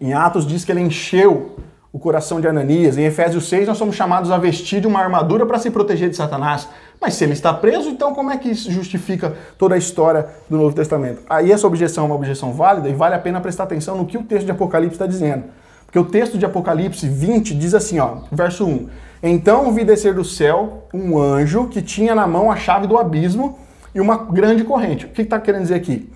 [0.00, 1.56] Em Atos diz que ele encheu
[1.94, 2.98] o coração de Ananias.
[2.98, 6.16] Em Efésios 6, nós somos chamados a vestir de uma armadura para se proteger de
[6.16, 6.68] Satanás.
[7.00, 10.56] Mas se ele está preso, então como é que isso justifica toda a história do
[10.56, 11.22] Novo Testamento?
[11.30, 14.18] Aí essa objeção é uma objeção válida e vale a pena prestar atenção no que
[14.18, 15.44] o texto de Apocalipse está dizendo.
[15.86, 18.88] Porque o texto de Apocalipse 20 diz assim, ó, verso 1.
[19.22, 23.56] Então vi descer do céu um anjo que tinha na mão a chave do abismo
[23.94, 25.06] e uma grande corrente.
[25.06, 26.10] O que está querendo dizer aqui?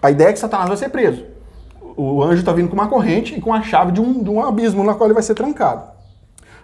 [0.00, 1.33] A ideia é que Satanás vai ser preso.
[1.96, 4.44] O anjo está vindo com uma corrente e com a chave de um, de um
[4.44, 5.82] abismo na qual ele vai ser trancado.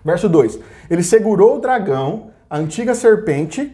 [0.05, 3.73] Verso 2: Ele segurou o dragão, a antiga serpente,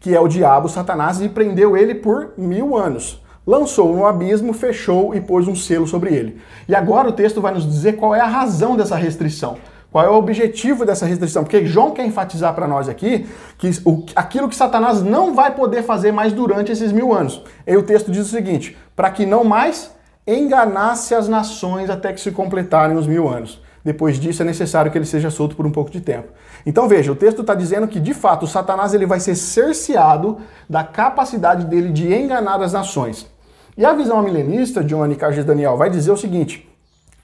[0.00, 3.22] que é o diabo, Satanás, e prendeu ele por mil anos.
[3.46, 6.40] Lançou no abismo, fechou e pôs um selo sobre ele.
[6.68, 9.56] E agora o texto vai nos dizer qual é a razão dessa restrição.
[9.92, 11.44] Qual é o objetivo dessa restrição?
[11.44, 15.82] Porque João quer enfatizar para nós aqui que o, aquilo que Satanás não vai poder
[15.84, 17.40] fazer mais durante esses mil anos.
[17.66, 19.95] E o texto diz o seguinte: para que não mais
[20.26, 23.62] enganasse as nações até que se completarem os mil anos.
[23.84, 26.28] Depois disso é necessário que ele seja solto por um pouco de tempo.
[26.66, 30.82] Então veja, o texto está dizendo que de fato Satanás ele vai ser cerceado da
[30.82, 33.30] capacidade dele de enganar as nações.
[33.76, 36.68] E a visão milenista, Johnny Carges Daniel, vai dizer o seguinte: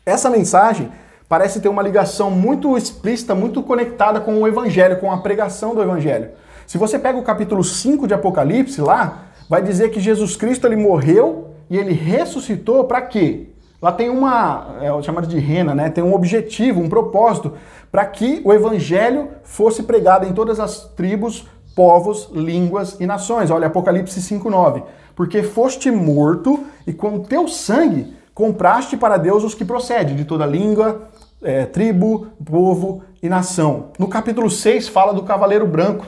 [0.07, 0.93] essa mensagem
[1.29, 5.83] parece ter uma ligação muito explícita, muito conectada com o evangelho, com a pregação do
[5.83, 6.31] evangelho.
[6.65, 10.77] Se você pega o capítulo 5 de Apocalipse lá, vai dizer que Jesus Cristo ele
[10.77, 13.47] morreu e ele ressuscitou para quê?
[13.81, 15.89] Lá tem uma, é chamada de rena, né?
[15.89, 17.55] Tem um objetivo, um propósito
[17.91, 23.51] para que o evangelho fosse pregado em todas as tribos, povos, línguas e nações.
[23.51, 24.83] Olha Apocalipse 5:9.
[25.17, 30.45] Porque foste morto e com teu sangue compraste para Deus os que procedem de toda
[30.45, 31.09] língua,
[31.43, 33.93] é, tribo, povo e nação.
[33.99, 36.05] No capítulo 6 fala do cavaleiro branco.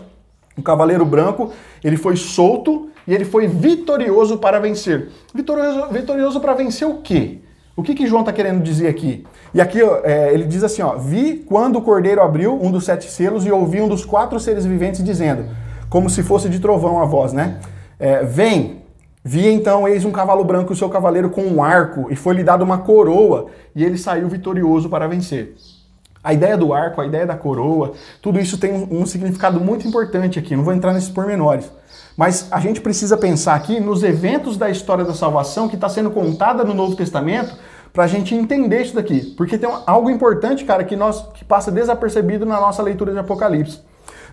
[0.59, 5.09] O cavaleiro branco, ele foi solto e ele foi vitorioso para vencer.
[5.35, 7.39] Vitorioso, vitorioso para vencer o quê?
[7.77, 9.27] O que, que João está querendo dizer aqui?
[9.53, 13.11] E aqui é, ele diz assim: ó, vi quando o cordeiro abriu um dos sete
[13.11, 15.47] selos e ouvi um dos quatro seres viventes dizendo,
[15.89, 17.61] como se fosse de trovão a voz, né?
[17.99, 18.83] É, Vem.
[19.27, 22.45] Vi então, eis um cavalo branco e o seu cavaleiro com um arco, e foi-lhe
[22.45, 25.55] dado uma coroa, e ele saiu vitorioso para vencer.
[26.23, 30.39] A ideia do arco, a ideia da coroa, tudo isso tem um significado muito importante
[30.39, 30.55] aqui.
[30.55, 31.71] Não vou entrar nesses pormenores.
[32.17, 36.11] Mas a gente precisa pensar aqui nos eventos da história da salvação que está sendo
[36.11, 37.57] contada no Novo Testamento
[37.93, 39.35] para a gente entender isso daqui.
[39.37, 43.81] Porque tem algo importante, cara, que, nós, que passa desapercebido na nossa leitura de Apocalipse.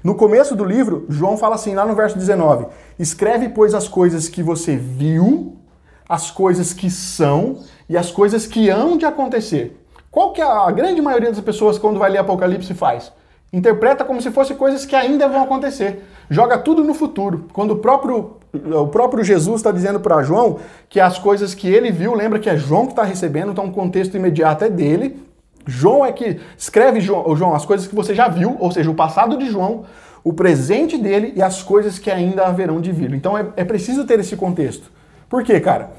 [0.03, 2.67] No começo do livro, João fala assim, lá no verso 19:
[2.97, 5.57] Escreve, pois, as coisas que você viu,
[6.09, 9.79] as coisas que são e as coisas que hão de acontecer.
[10.09, 13.13] Qual que a grande maioria das pessoas, quando vai ler Apocalipse, faz?
[13.53, 16.03] Interpreta como se fossem coisas que ainda vão acontecer.
[16.31, 17.47] Joga tudo no futuro.
[17.51, 21.91] Quando o próprio, o próprio Jesus está dizendo para João que as coisas que ele
[21.91, 25.21] viu, lembra que é João que está recebendo, então o contexto imediato é dele.
[25.67, 28.95] João é que escreve, João, João, as coisas que você já viu, ou seja, o
[28.95, 29.83] passado de João,
[30.23, 33.13] o presente dele e as coisas que ainda haverão de vir.
[33.13, 34.89] Então é, é preciso ter esse contexto.
[35.29, 35.91] Por quê, cara?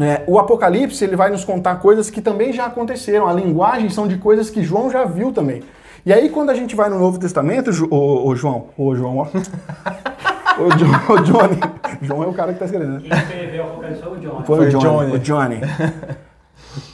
[0.00, 3.28] É, o Apocalipse ele vai nos contar coisas que também já aconteceram.
[3.28, 5.62] A linguagem são de coisas que João já viu também.
[6.06, 9.24] E aí, quando a gente vai no Novo Testamento, o, o João, o João, ó.
[9.26, 11.60] o, John, o Johnny.
[12.00, 13.00] João é o cara que está escrevendo.
[13.00, 14.44] Quem escreveu o Apocalipse foi o John.
[14.44, 14.84] Foi, o Johnny.
[14.84, 15.12] Johnny.
[15.12, 15.60] O Johnny.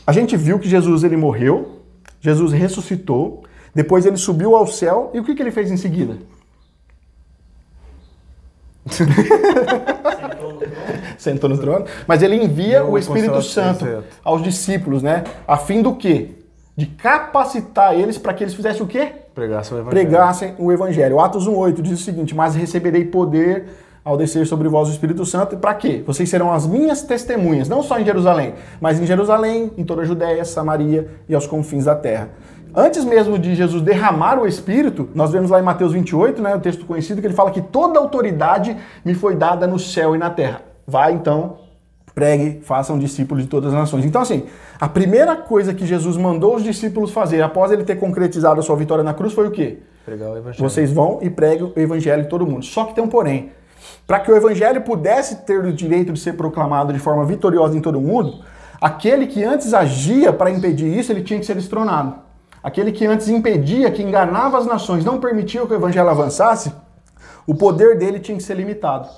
[0.07, 1.83] A gente viu que Jesus ele morreu,
[2.23, 3.45] Jesus ressuscitou,
[3.75, 6.17] depois ele subiu ao céu e o que, que ele fez em seguida?
[8.87, 9.19] Sentou
[10.23, 10.61] no trono.
[11.19, 15.23] Sentou no trono, mas ele envia o Espírito Santo aos discípulos, né?
[15.47, 16.42] A fim do quê?
[16.77, 19.13] De capacitar eles para que eles fizessem o quê?
[19.35, 19.91] Pregasse o evangelho.
[19.91, 21.21] pregassem o evangelho.
[21.21, 23.67] Atos 1:8 diz o seguinte: "Mas receberei poder
[24.05, 26.03] ao descer sobre vós o Espírito Santo, para quê?
[26.07, 30.05] Vocês serão as minhas testemunhas, não só em Jerusalém, mas em Jerusalém, em toda a
[30.05, 32.31] Judéia, Samaria e aos confins da terra."
[32.75, 36.61] Antes mesmo de Jesus derramar o Espírito, nós vemos lá em Mateus 28, né, o
[36.61, 40.31] texto conhecido, que ele fala que toda autoridade me foi dada no céu e na
[40.31, 40.63] terra.
[40.87, 41.59] Vai então,
[42.15, 44.05] pregue, façam discípulos de todas as nações.
[44.05, 44.45] Então, assim,
[44.81, 48.77] a primeira coisa que Jesus mandou os discípulos fazer após ele ter concretizado a sua
[48.77, 49.79] vitória na cruz foi o quê?
[50.05, 50.69] Pregar o evangelho.
[50.69, 52.65] Vocês vão e pregam o evangelho em todo mundo.
[52.65, 53.51] Só que tem um porém.
[54.07, 57.81] Para que o evangelho pudesse ter o direito de ser proclamado de forma vitoriosa em
[57.81, 58.45] todo mundo,
[58.81, 62.15] aquele que antes agia para impedir isso, ele tinha que ser destronado.
[62.63, 66.73] Aquele que antes impedia, que enganava as nações, não permitia que o evangelho avançasse,
[67.47, 69.09] o poder dele tinha que ser limitado.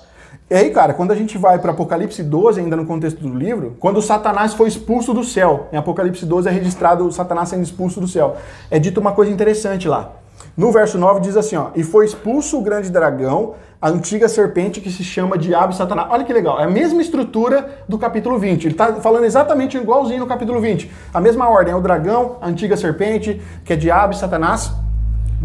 [0.47, 3.75] E aí, cara, quando a gente vai para Apocalipse 12, ainda no contexto do livro,
[3.79, 8.07] quando Satanás foi expulso do céu, em Apocalipse 12 é registrado Satanás sendo expulso do
[8.07, 8.37] céu.
[8.69, 10.11] É dito uma coisa interessante lá.
[10.55, 14.79] No verso 9 diz assim, ó, e foi expulso o grande dragão, a antiga serpente
[14.79, 16.09] que se chama Diabo e Satanás.
[16.11, 18.65] Olha que legal, é a mesma estrutura do capítulo 20.
[18.65, 20.91] Ele está falando exatamente igualzinho no capítulo 20.
[21.11, 24.71] A mesma ordem, é o dragão, a antiga serpente, que é Diabo e Satanás.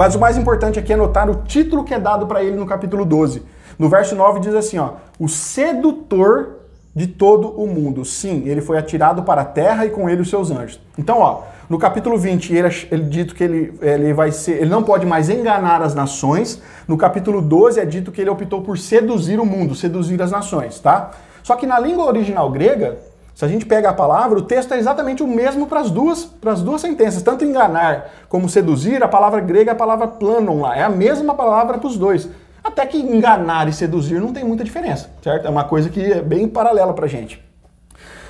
[0.01, 2.65] Mas o mais importante aqui é notar o título que é dado para ele no
[2.65, 3.43] capítulo 12.
[3.79, 6.57] No verso 9 diz assim, ó, o sedutor
[6.97, 8.03] de todo o mundo.
[8.03, 10.81] Sim, ele foi atirado para a terra e com ele os seus anjos.
[10.97, 14.83] Então, ó, no capítulo 20, ele, ele dito que ele, ele vai ser, ele não
[14.83, 16.63] pode mais enganar as nações.
[16.89, 20.81] No capítulo 12 é dito que ele optou por seduzir o mundo, seduzir as nações,
[20.81, 21.11] tá?
[21.43, 22.97] Só que na língua original grega,
[23.41, 26.27] se a gente pega a palavra, o texto é exatamente o mesmo para as duas,
[26.27, 30.61] para as duas sentenças, tanto enganar como seduzir, a palavra grega é a palavra planon
[30.61, 32.29] lá, é a mesma palavra para os dois.
[32.63, 35.47] Até que enganar e seduzir não tem muita diferença, certo?
[35.47, 37.43] É uma coisa que é bem paralela para a gente.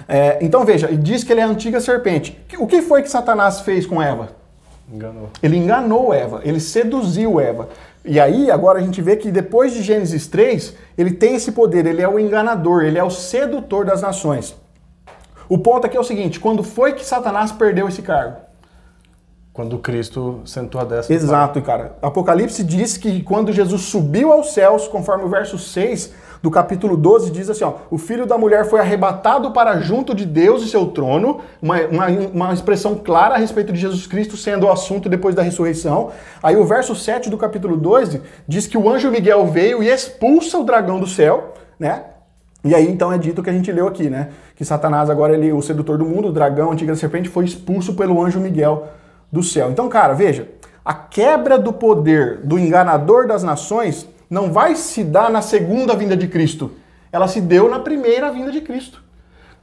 [0.06, 2.40] É, então veja, diz que ele é a antiga serpente.
[2.56, 4.28] O que foi que Satanás fez com Eva?
[4.88, 5.30] Enganou.
[5.42, 7.68] Ele enganou Eva, ele seduziu Eva.
[8.04, 11.84] E aí, agora a gente vê que depois de Gênesis 3, ele tem esse poder,
[11.84, 14.59] ele é o enganador, ele é o sedutor das nações.
[15.50, 18.36] O ponto aqui é o seguinte: quando foi que Satanás perdeu esse cargo?
[19.52, 21.12] Quando Cristo sentou a destra.
[21.12, 21.96] Exato, cara.
[22.00, 27.32] Apocalipse diz que quando Jesus subiu aos céus, conforme o verso 6 do capítulo 12,
[27.32, 30.86] diz assim: ó, o filho da mulher foi arrebatado para junto de Deus e seu
[30.86, 35.34] trono, uma, uma, uma expressão clara a respeito de Jesus Cristo sendo o assunto depois
[35.34, 36.12] da ressurreição.
[36.40, 40.58] Aí o verso 7 do capítulo 12 diz que o anjo Miguel veio e expulsa
[40.58, 42.04] o dragão do céu, né?
[42.62, 44.28] E aí então é dito que a gente leu aqui, né?
[44.54, 47.94] Que Satanás agora ele, o sedutor do mundo, o dragão, a antiga serpente, foi expulso
[47.94, 48.88] pelo anjo Miguel
[49.32, 49.70] do céu.
[49.70, 50.48] Então, cara, veja,
[50.84, 56.16] a quebra do poder do enganador das nações não vai se dar na segunda vinda
[56.16, 56.72] de Cristo.
[57.12, 59.02] Ela se deu na primeira vinda de Cristo.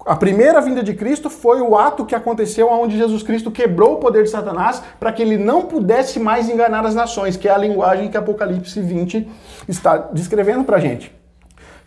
[0.06, 3.98] A primeira vinda de Cristo foi o ato que aconteceu onde Jesus Cristo quebrou o
[3.98, 7.58] poder de Satanás para que ele não pudesse mais enganar as nações, que é a
[7.58, 9.28] linguagem que Apocalipse 20
[9.68, 11.08] está descrevendo para a gente.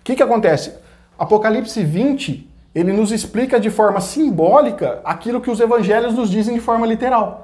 [0.00, 0.74] O que, que acontece?
[1.20, 6.60] Apocalipse 20, ele nos explica de forma simbólica aquilo que os evangelhos nos dizem de
[6.60, 7.42] forma literal.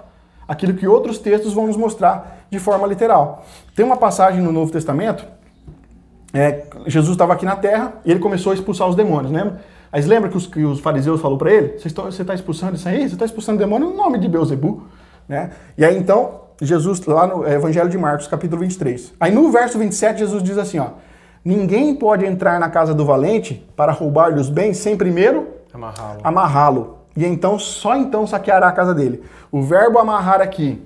[0.48, 3.44] Aquilo que outros textos vão nos mostrar de forma literal.
[3.76, 5.24] Tem uma passagem no Novo Testamento
[6.36, 9.60] é, Jesus estava aqui na terra e ele começou a expulsar os demônios, lembra?
[9.90, 11.78] Você lembra que os, que os fariseus falaram para ele?
[11.78, 13.08] Você está expulsando isso aí?
[13.08, 14.82] Você está expulsando demônio no nome de Beuzebu,
[15.26, 15.52] né?
[15.78, 19.14] E aí então, Jesus, lá no Evangelho de Marcos, capítulo 23.
[19.18, 20.88] Aí no verso 27, Jesus diz assim, ó.
[21.46, 26.18] Ninguém pode entrar na casa do valente para roubar-lhe os bens sem primeiro Amarrá-lo.
[26.24, 26.98] amarrá-lo.
[27.16, 29.22] E então, só então saqueará a casa dele.
[29.52, 30.82] O verbo amarrar aqui,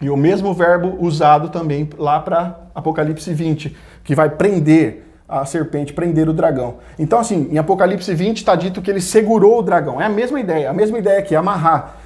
[0.00, 5.92] e o mesmo verbo usado também lá para Apocalipse 20, que vai prender a serpente,
[5.92, 6.76] prender o dragão.
[6.96, 10.00] Então, assim, em Apocalipse 20 está dito que ele segurou o dragão.
[10.00, 11.96] É a mesma ideia, a mesma ideia aqui, amarrar.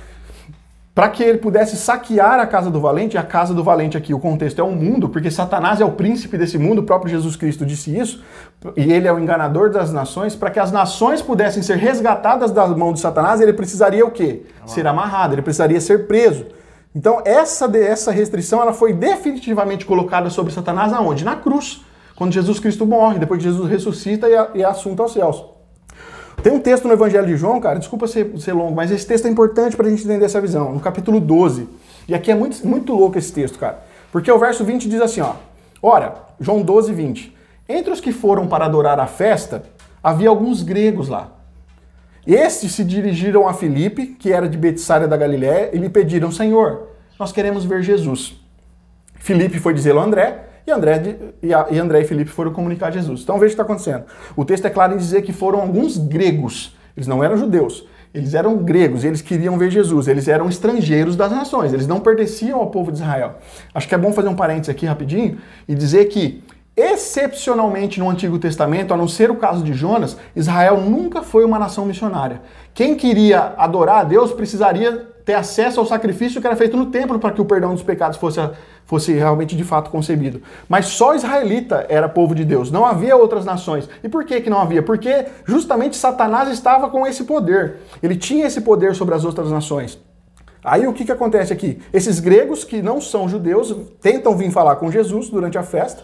[1.01, 4.13] Para que ele pudesse saquear a casa do valente, e a casa do valente aqui,
[4.13, 7.37] o contexto é o mundo, porque Satanás é o príncipe desse mundo, o próprio Jesus
[7.37, 8.23] Cristo disse isso,
[8.77, 10.37] e ele é o enganador das nações.
[10.37, 14.43] Para que as nações pudessem ser resgatadas da mão de Satanás, ele precisaria o quê?
[14.67, 16.45] Ser amarrado, ele precisaria ser preso.
[16.95, 21.25] Então, essa, essa restrição ela foi definitivamente colocada sobre Satanás aonde?
[21.25, 21.83] Na cruz,
[22.15, 25.60] quando Jesus Cristo morre, depois que Jesus ressuscita e e é assunto aos céus.
[26.43, 29.27] Tem um texto no Evangelho de João, cara, desculpa ser, ser longo, mas esse texto
[29.27, 31.69] é importante para a gente entender essa visão, no capítulo 12.
[32.09, 33.83] E aqui é muito, muito louco esse texto, cara.
[34.11, 35.35] Porque o verso 20 diz assim, ó.
[35.83, 37.37] Ora, João 12, 20.
[37.69, 39.65] Entre os que foram para adorar a festa,
[40.03, 41.31] havia alguns gregos lá.
[42.27, 46.89] Estes se dirigiram a Filipe, que era de Betsaida da Galiléia, e lhe pediram, Senhor,
[47.19, 48.35] nós queremos ver Jesus.
[49.17, 52.91] Filipe foi dizê-lo a André, e André, e, a- e André e Filipe foram comunicar
[52.91, 53.21] Jesus.
[53.23, 54.05] Então veja o que está acontecendo.
[54.37, 58.35] O texto é claro em dizer que foram alguns gregos, eles não eram judeus, eles
[58.35, 62.67] eram gregos, eles queriam ver Jesus, eles eram estrangeiros das nações, eles não pertenciam ao
[62.69, 63.35] povo de Israel.
[63.75, 66.43] Acho que é bom fazer um parênteses aqui rapidinho e dizer que,
[66.77, 71.59] excepcionalmente no Antigo Testamento, a não ser o caso de Jonas, Israel nunca foi uma
[71.59, 72.41] nação missionária.
[72.75, 77.19] Quem queria adorar a Deus precisaria ter acesso ao sacrifício que era feito no templo
[77.19, 78.41] para que o perdão dos pecados fosse,
[78.91, 80.43] fosse realmente de fato concebido.
[80.69, 83.89] Mas só israelita era povo de Deus, não havia outras nações.
[84.03, 84.83] E por que, que não havia?
[84.83, 87.77] Porque justamente Satanás estava com esse poder.
[88.03, 89.97] Ele tinha esse poder sobre as outras nações.
[90.65, 91.81] Aí o que, que acontece aqui?
[91.93, 96.03] Esses gregos que não são judeus tentam vir falar com Jesus durante a festa,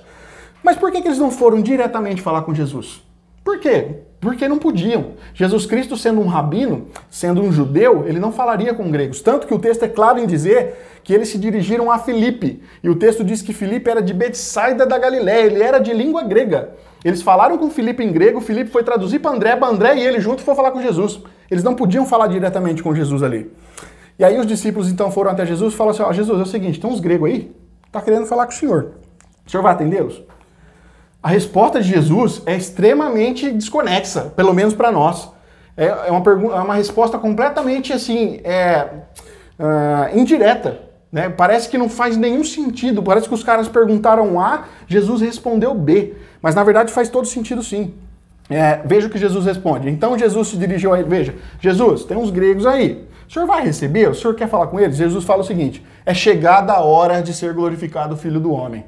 [0.63, 3.03] mas por que, que eles não foram diretamente falar com Jesus?
[3.43, 4.03] Por quê?
[4.21, 5.13] Porque não podiam.
[5.35, 9.21] Jesus Cristo, sendo um rabino, sendo um judeu, ele não falaria com gregos.
[9.21, 12.63] Tanto que o texto é claro em dizer que eles se dirigiram a Filipe.
[12.83, 16.23] E o texto diz que Filipe era de Betsaida da Galiléia, ele era de língua
[16.23, 16.71] grega.
[17.05, 20.19] Eles falaram com Filipe em grego, Filipe foi traduzir para André, para André e ele
[20.19, 21.21] junto foi falar com Jesus.
[21.51, 23.53] Eles não podiam falar diretamente com Jesus ali.
[24.19, 26.47] E aí os discípulos então foram até Jesus e falaram assim: ó, Jesus, é o
[26.47, 27.55] seguinte, tem uns gregos aí,
[27.93, 28.95] tá querendo falar com o senhor.
[29.47, 30.23] O senhor vai atendê-los?
[31.27, 35.29] A resposta de Jesus é extremamente desconexa, pelo menos para nós.
[35.77, 38.87] É, é uma, pergu- é uma resposta completamente assim, é,
[39.59, 40.83] ah, indireta.
[41.11, 41.29] Né?
[41.29, 43.03] Parece que não faz nenhum sentido.
[43.03, 46.15] Parece que os caras perguntaram A, Jesus respondeu B.
[46.41, 47.93] Mas na verdade faz todo sentido sim.
[48.49, 49.91] É, veja o que Jesus responde.
[49.91, 51.09] Então Jesus se dirigiu a ele.
[51.09, 53.05] Veja, Jesus, tem uns gregos aí.
[53.29, 54.09] O senhor vai receber?
[54.09, 54.97] O senhor quer falar com eles?
[54.97, 58.85] Jesus fala o seguinte: é chegada a hora de ser glorificado o Filho do Homem.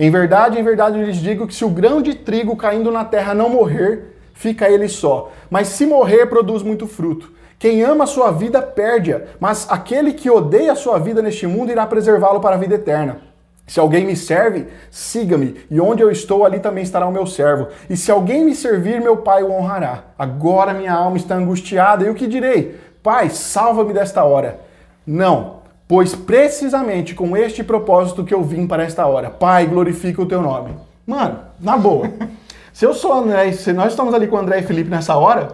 [0.00, 3.04] Em verdade, em verdade, eu lhes digo que se o grão de trigo caindo na
[3.04, 5.30] terra não morrer, fica ele só.
[5.50, 7.30] Mas se morrer, produz muito fruto.
[7.58, 9.20] Quem ama a sua vida, perde-a.
[9.38, 13.18] Mas aquele que odeia a sua vida neste mundo irá preservá-lo para a vida eterna.
[13.66, 17.68] Se alguém me serve, siga-me, e onde eu estou, ali também estará o meu servo.
[17.90, 20.04] E se alguém me servir, meu Pai o honrará.
[20.18, 22.74] Agora minha alma está angustiada, e o que direi?
[23.02, 24.60] Pai, salva-me desta hora.
[25.06, 25.59] Não,
[25.90, 29.28] pois precisamente com este propósito que eu vim para esta hora.
[29.28, 30.76] Pai, glorifica o teu nome.
[31.04, 32.08] Mano, na boa.
[32.72, 35.48] Se eu sou André, se nós estamos ali com o André e Felipe nessa hora,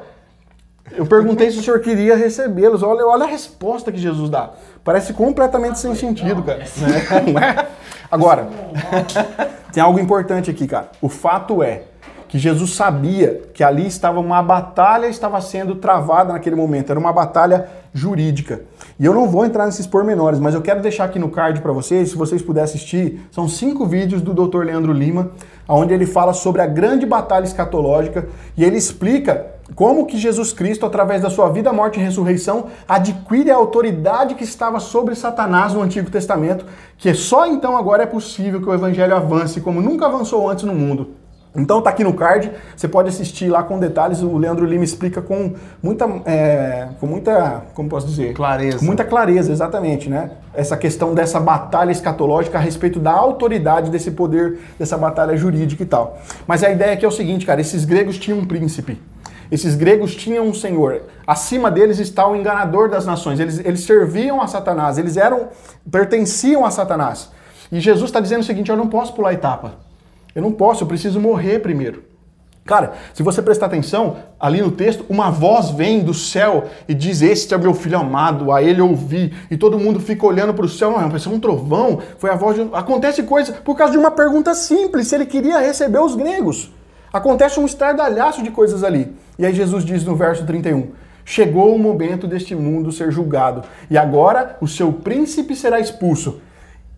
[0.93, 2.83] eu perguntei se o senhor queria recebê-los.
[2.83, 4.51] Olha, olha a resposta que Jesus dá.
[4.85, 6.59] Parece completamente sem sentido, cara.
[6.59, 7.23] Né?
[7.33, 7.67] Não é?
[8.11, 8.47] Agora,
[9.73, 10.91] tem algo importante aqui, cara.
[11.01, 11.85] O fato é
[12.37, 16.91] que Jesus sabia que ali estava uma batalha estava sendo travada naquele momento.
[16.91, 18.61] Era uma batalha jurídica.
[19.01, 21.73] E eu não vou entrar nesses pormenores, mas eu quero deixar aqui no card para
[21.73, 24.65] vocês, se vocês puderem assistir, são cinco vídeos do Dr.
[24.65, 25.31] Leandro Lima,
[25.67, 30.85] onde ele fala sobre a grande batalha escatológica e ele explica como que Jesus Cristo,
[30.85, 35.81] através da sua vida, morte e ressurreição, adquire a autoridade que estava sobre Satanás no
[35.81, 36.67] Antigo Testamento,
[36.99, 40.75] que só então agora é possível que o evangelho avance como nunca avançou antes no
[40.75, 41.25] mundo.
[41.57, 45.23] Então tá aqui no card, você pode assistir lá com detalhes, o Leandro Lima explica
[45.23, 48.35] com muita, é, com muita, como posso dizer?
[48.35, 48.79] Clareza.
[48.79, 50.33] Com muita clareza, exatamente, né?
[50.55, 55.87] Essa questão dessa batalha escatológica a respeito da autoridade desse poder, dessa batalha jurídica e
[55.87, 56.19] tal.
[56.47, 59.01] Mas a ideia aqui é o seguinte, cara, esses gregos tinham um príncipe.
[59.51, 61.03] Esses gregos tinham um senhor.
[61.27, 63.39] Acima deles está o enganador das nações.
[63.39, 65.49] Eles, eles serviam a Satanás, eles eram
[65.91, 67.31] pertenciam a Satanás.
[67.71, 69.86] E Jesus está dizendo o seguinte: eu não posso pular etapa.
[70.37, 72.05] Eu não posso, eu preciso morrer primeiro.
[72.67, 77.23] Cara, se você prestar atenção, ali no texto, uma voz vem do céu e diz:
[77.23, 79.33] Este é meu filho amado, a ele ouvi.
[79.51, 82.57] E todo mundo fica olhando para o céu, não, é um trovão, foi a voz
[82.57, 82.63] de.
[82.63, 86.71] um-" Acontece coisa por causa de uma pergunta simples: se ele queria receber os gregos.
[87.13, 89.15] Acontece um estardalhaço de coisas ali.
[89.39, 90.89] E aí Jesus diz no verso 31.
[91.25, 96.41] Chegou o momento deste mundo ser julgado, e agora o seu príncipe será expulso.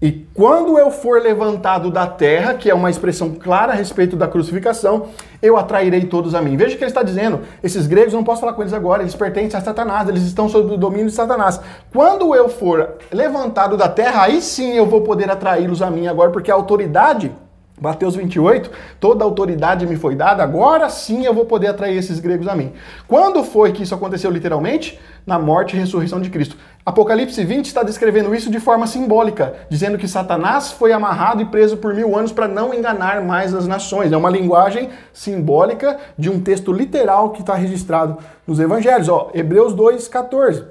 [0.00, 4.28] E quando eu for levantado da terra, que é uma expressão clara a respeito da
[4.28, 5.08] crucificação,
[5.42, 6.56] eu atrairei todos a mim.
[6.56, 9.16] Veja que ele está dizendo, esses gregos, eu não posso falar com eles agora, eles
[9.16, 11.60] pertencem a Satanás, eles estão sob o domínio de Satanás.
[11.92, 16.30] Quando eu for levantado da terra, aí sim eu vou poder atraí-los a mim agora,
[16.30, 17.32] porque a autoridade
[17.80, 22.48] Mateus 28, toda autoridade me foi dada, agora sim eu vou poder atrair esses gregos
[22.48, 22.72] a mim.
[23.06, 24.98] Quando foi que isso aconteceu literalmente?
[25.26, 26.56] Na morte e ressurreição de Cristo.
[26.84, 31.76] Apocalipse 20 está descrevendo isso de forma simbólica, dizendo que Satanás foi amarrado e preso
[31.76, 34.10] por mil anos para não enganar mais as nações.
[34.10, 38.16] É uma linguagem simbólica de um texto literal que está registrado
[38.46, 39.08] nos evangelhos.
[39.08, 40.64] Ó, Hebreus 2, 14.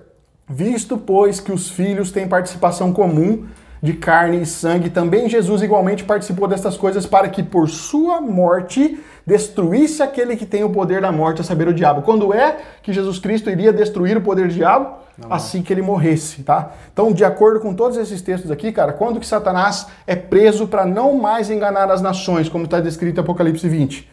[0.49, 3.45] Visto, pois, que os filhos têm participação comum
[3.81, 8.99] de carne e sangue, também Jesus igualmente participou destas coisas para que por sua morte
[9.25, 12.01] destruísse aquele que tem o poder da morte, a saber, o diabo.
[12.01, 15.05] Quando é que Jesus Cristo iria destruir o poder do diabo?
[15.29, 16.71] Assim que ele morresse, tá?
[16.93, 20.85] Então, de acordo com todos esses textos aqui, cara, quando que Satanás é preso para
[20.85, 24.09] não mais enganar as nações, como está descrito em Apocalipse 20?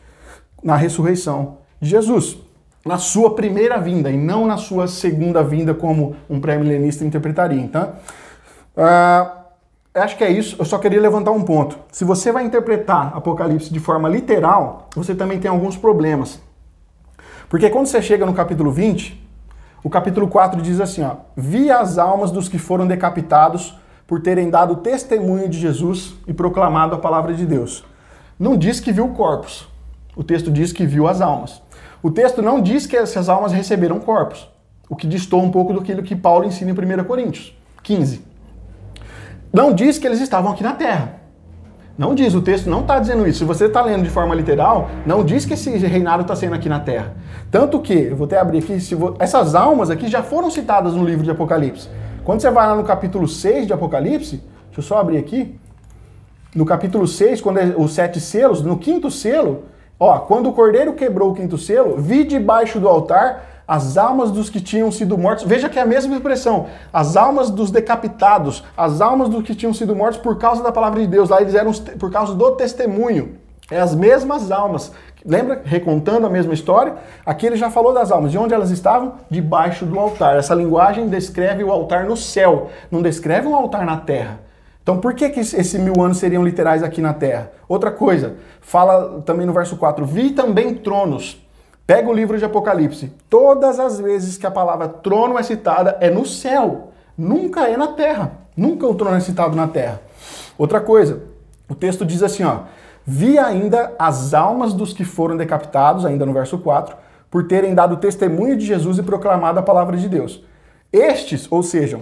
[0.63, 2.39] Na ressurreição de Jesus.
[2.85, 7.61] Na sua primeira vinda e não na sua segunda vinda, como um pré-milenista interpretaria.
[7.61, 7.93] Então,
[8.77, 9.44] ah,
[10.03, 10.57] acho que é isso.
[10.59, 11.79] Eu só queria levantar um ponto.
[11.93, 16.41] Se você vai interpretar Apocalipse de forma literal, você também tem alguns problemas.
[17.49, 19.23] Porque quando você chega no capítulo 20,
[19.83, 24.51] o capítulo 4 diz assim, ó: "Vi as almas dos que foram decapitados por terem
[24.51, 27.85] dado testemunho de Jesus e proclamado a palavra de Deus."
[28.39, 29.69] Não diz que viu corpos.
[30.17, 31.63] O texto diz que viu as almas.
[32.03, 34.49] O texto não diz que essas almas receberam corpos,
[34.89, 38.34] o que distou um pouco do que Paulo ensina em 1 Coríntios 15
[39.55, 41.21] não diz que eles estavam aqui na Terra.
[41.97, 43.39] Não diz, o texto não está dizendo isso.
[43.39, 46.69] Se você está lendo de forma literal, não diz que esse reinado está sendo aqui
[46.69, 47.15] na Terra.
[47.53, 49.15] Tanto que, eu vou até abrir aqui, vo...
[49.21, 51.89] essas almas aqui já foram citadas no livro de Apocalipse.
[52.25, 55.57] Quando você vai lá no capítulo 6 de Apocalipse, deixa eu só abrir aqui.
[56.53, 59.67] No capítulo 6, quando é os sete selos, no quinto selo,
[59.99, 64.51] ó, quando o cordeiro quebrou o quinto selo, vi debaixo do altar as almas dos
[64.51, 65.45] que tinham sido mortos.
[65.45, 66.67] Veja que é a mesma expressão.
[66.93, 71.01] As almas dos decapitados, as almas dos que tinham sido mortos por causa da palavra
[71.01, 71.31] de Deus.
[71.31, 73.39] Lá eles eram por causa do testemunho.
[73.71, 74.93] É as mesmas almas.
[75.25, 75.63] Lembra?
[75.65, 76.97] Recontando a mesma história.
[77.25, 78.31] Aqui ele já falou das almas.
[78.31, 79.15] De onde elas estavam?
[79.31, 80.37] Debaixo do altar.
[80.37, 84.41] Essa linguagem descreve o altar no céu, não descreve um altar na terra.
[84.83, 87.51] Então por que, que esses mil anos seriam literais aqui na terra?
[87.67, 91.43] Outra coisa, fala também no verso 4: Vi também tronos.
[91.87, 93.13] Pega o livro de Apocalipse.
[93.29, 97.89] Todas as vezes que a palavra trono é citada é no céu, nunca é na
[97.89, 98.33] terra.
[98.57, 100.01] Nunca o trono é citado na terra.
[100.57, 101.23] Outra coisa,
[101.69, 102.61] o texto diz assim, ó:
[103.05, 106.97] Vi ainda as almas dos que foram decapitados, ainda no verso 4,
[107.31, 110.43] por terem dado testemunho de Jesus e proclamado a palavra de Deus.
[110.93, 112.01] Estes, ou seja,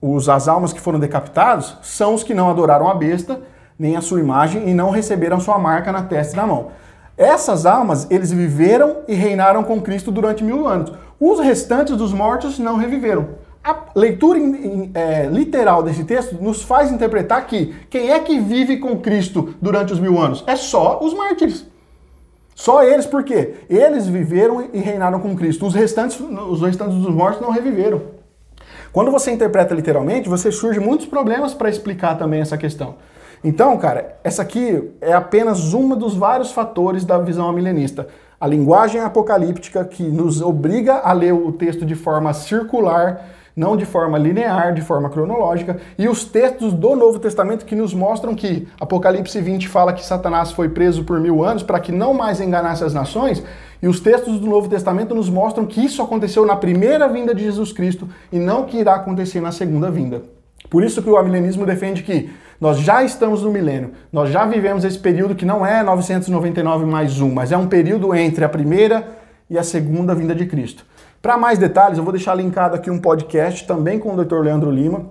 [0.00, 3.40] os, as almas que foram decapitados, são os que não adoraram a besta,
[3.78, 6.70] nem a sua imagem, e não receberam sua marca na testa e na mão.
[7.18, 10.92] Essas almas, eles viveram e reinaram com Cristo durante mil anos.
[11.18, 13.30] Os restantes dos mortos não reviveram.
[13.62, 18.38] A leitura in, in, é, literal desse texto nos faz interpretar que quem é que
[18.38, 20.44] vive com Cristo durante os mil anos?
[20.46, 21.66] É só os mártires.
[22.54, 23.54] Só eles, por quê?
[23.68, 25.66] Eles viveram e reinaram com Cristo.
[25.66, 28.00] Os restantes, os restantes dos mortos não reviveram.
[28.92, 32.94] Quando você interpreta literalmente, você surge muitos problemas para explicar também essa questão.
[33.42, 38.08] Então, cara, essa aqui é apenas uma dos vários fatores da visão milenista.
[38.40, 43.24] A linguagem apocalíptica que nos obriga a ler o texto de forma circular,
[43.56, 47.92] não de forma linear, de forma cronológica, e os textos do Novo Testamento que nos
[47.92, 52.14] mostram que Apocalipse 20 fala que Satanás foi preso por mil anos para que não
[52.14, 53.42] mais enganasse as nações,
[53.82, 57.42] e os textos do Novo Testamento nos mostram que isso aconteceu na primeira vinda de
[57.42, 60.22] Jesus Cristo e não que irá acontecer na segunda vinda.
[60.70, 62.30] Por isso que o amilenismo defende que
[62.60, 67.20] nós já estamos no milênio, nós já vivemos esse período que não é 999 mais
[67.20, 69.06] um, mas é um período entre a primeira
[69.48, 70.84] e a segunda vinda de Cristo.
[71.22, 74.40] Para mais detalhes, eu vou deixar linkado aqui um podcast também com o Dr.
[74.40, 75.06] Leandro Lima,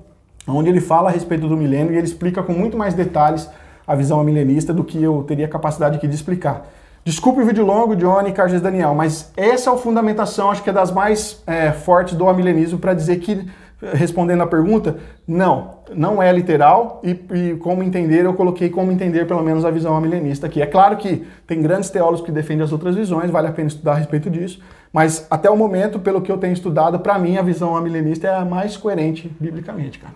[0.47, 3.49] onde ele fala a respeito do milênio e ele explica com muito mais detalhes
[3.85, 6.67] a visão milenista do que eu teria capacidade aqui de explicar.
[7.05, 10.73] Desculpe o vídeo longo, Johnny, Carlos Daniel, mas essa é a fundamentação, acho que é
[10.73, 13.47] das mais é, fortes do amilenismo para dizer que
[13.93, 14.97] respondendo a pergunta,
[15.27, 19.69] não, não é literal e, e como entender, eu coloquei como entender pelo menos a
[19.71, 20.61] visão amilenista aqui.
[20.61, 23.91] É claro que tem grandes teólogos que defendem as outras visões, vale a pena estudar
[23.93, 24.59] a respeito disso,
[24.91, 28.35] mas até o momento, pelo que eu tenho estudado, para mim a visão amilenista é
[28.35, 30.13] a mais coerente biblicamente, cara.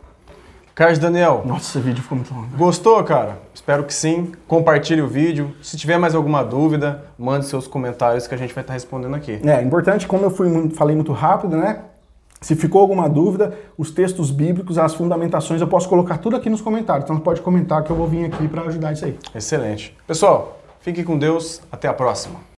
[0.74, 2.47] Carlos Daniel, Nossa, esse vídeo ficou muito longo.
[2.57, 3.38] gostou, cara?
[3.53, 4.32] Espero que sim.
[4.47, 5.51] Compartilhe o vídeo.
[5.62, 9.39] Se tiver mais alguma dúvida, mande seus comentários que a gente vai estar respondendo aqui.
[9.45, 11.82] É, importante, como eu fui, muito- falei muito rápido, né?
[12.42, 16.60] Se ficou alguma dúvida, os textos bíblicos, as fundamentações, eu posso colocar tudo aqui nos
[16.60, 17.04] comentários.
[17.04, 19.16] Então pode comentar que eu vou vir aqui para ajudar isso aí.
[19.36, 19.96] Excelente.
[20.08, 21.62] Pessoal, fique com Deus.
[21.72, 22.42] Até a próxima.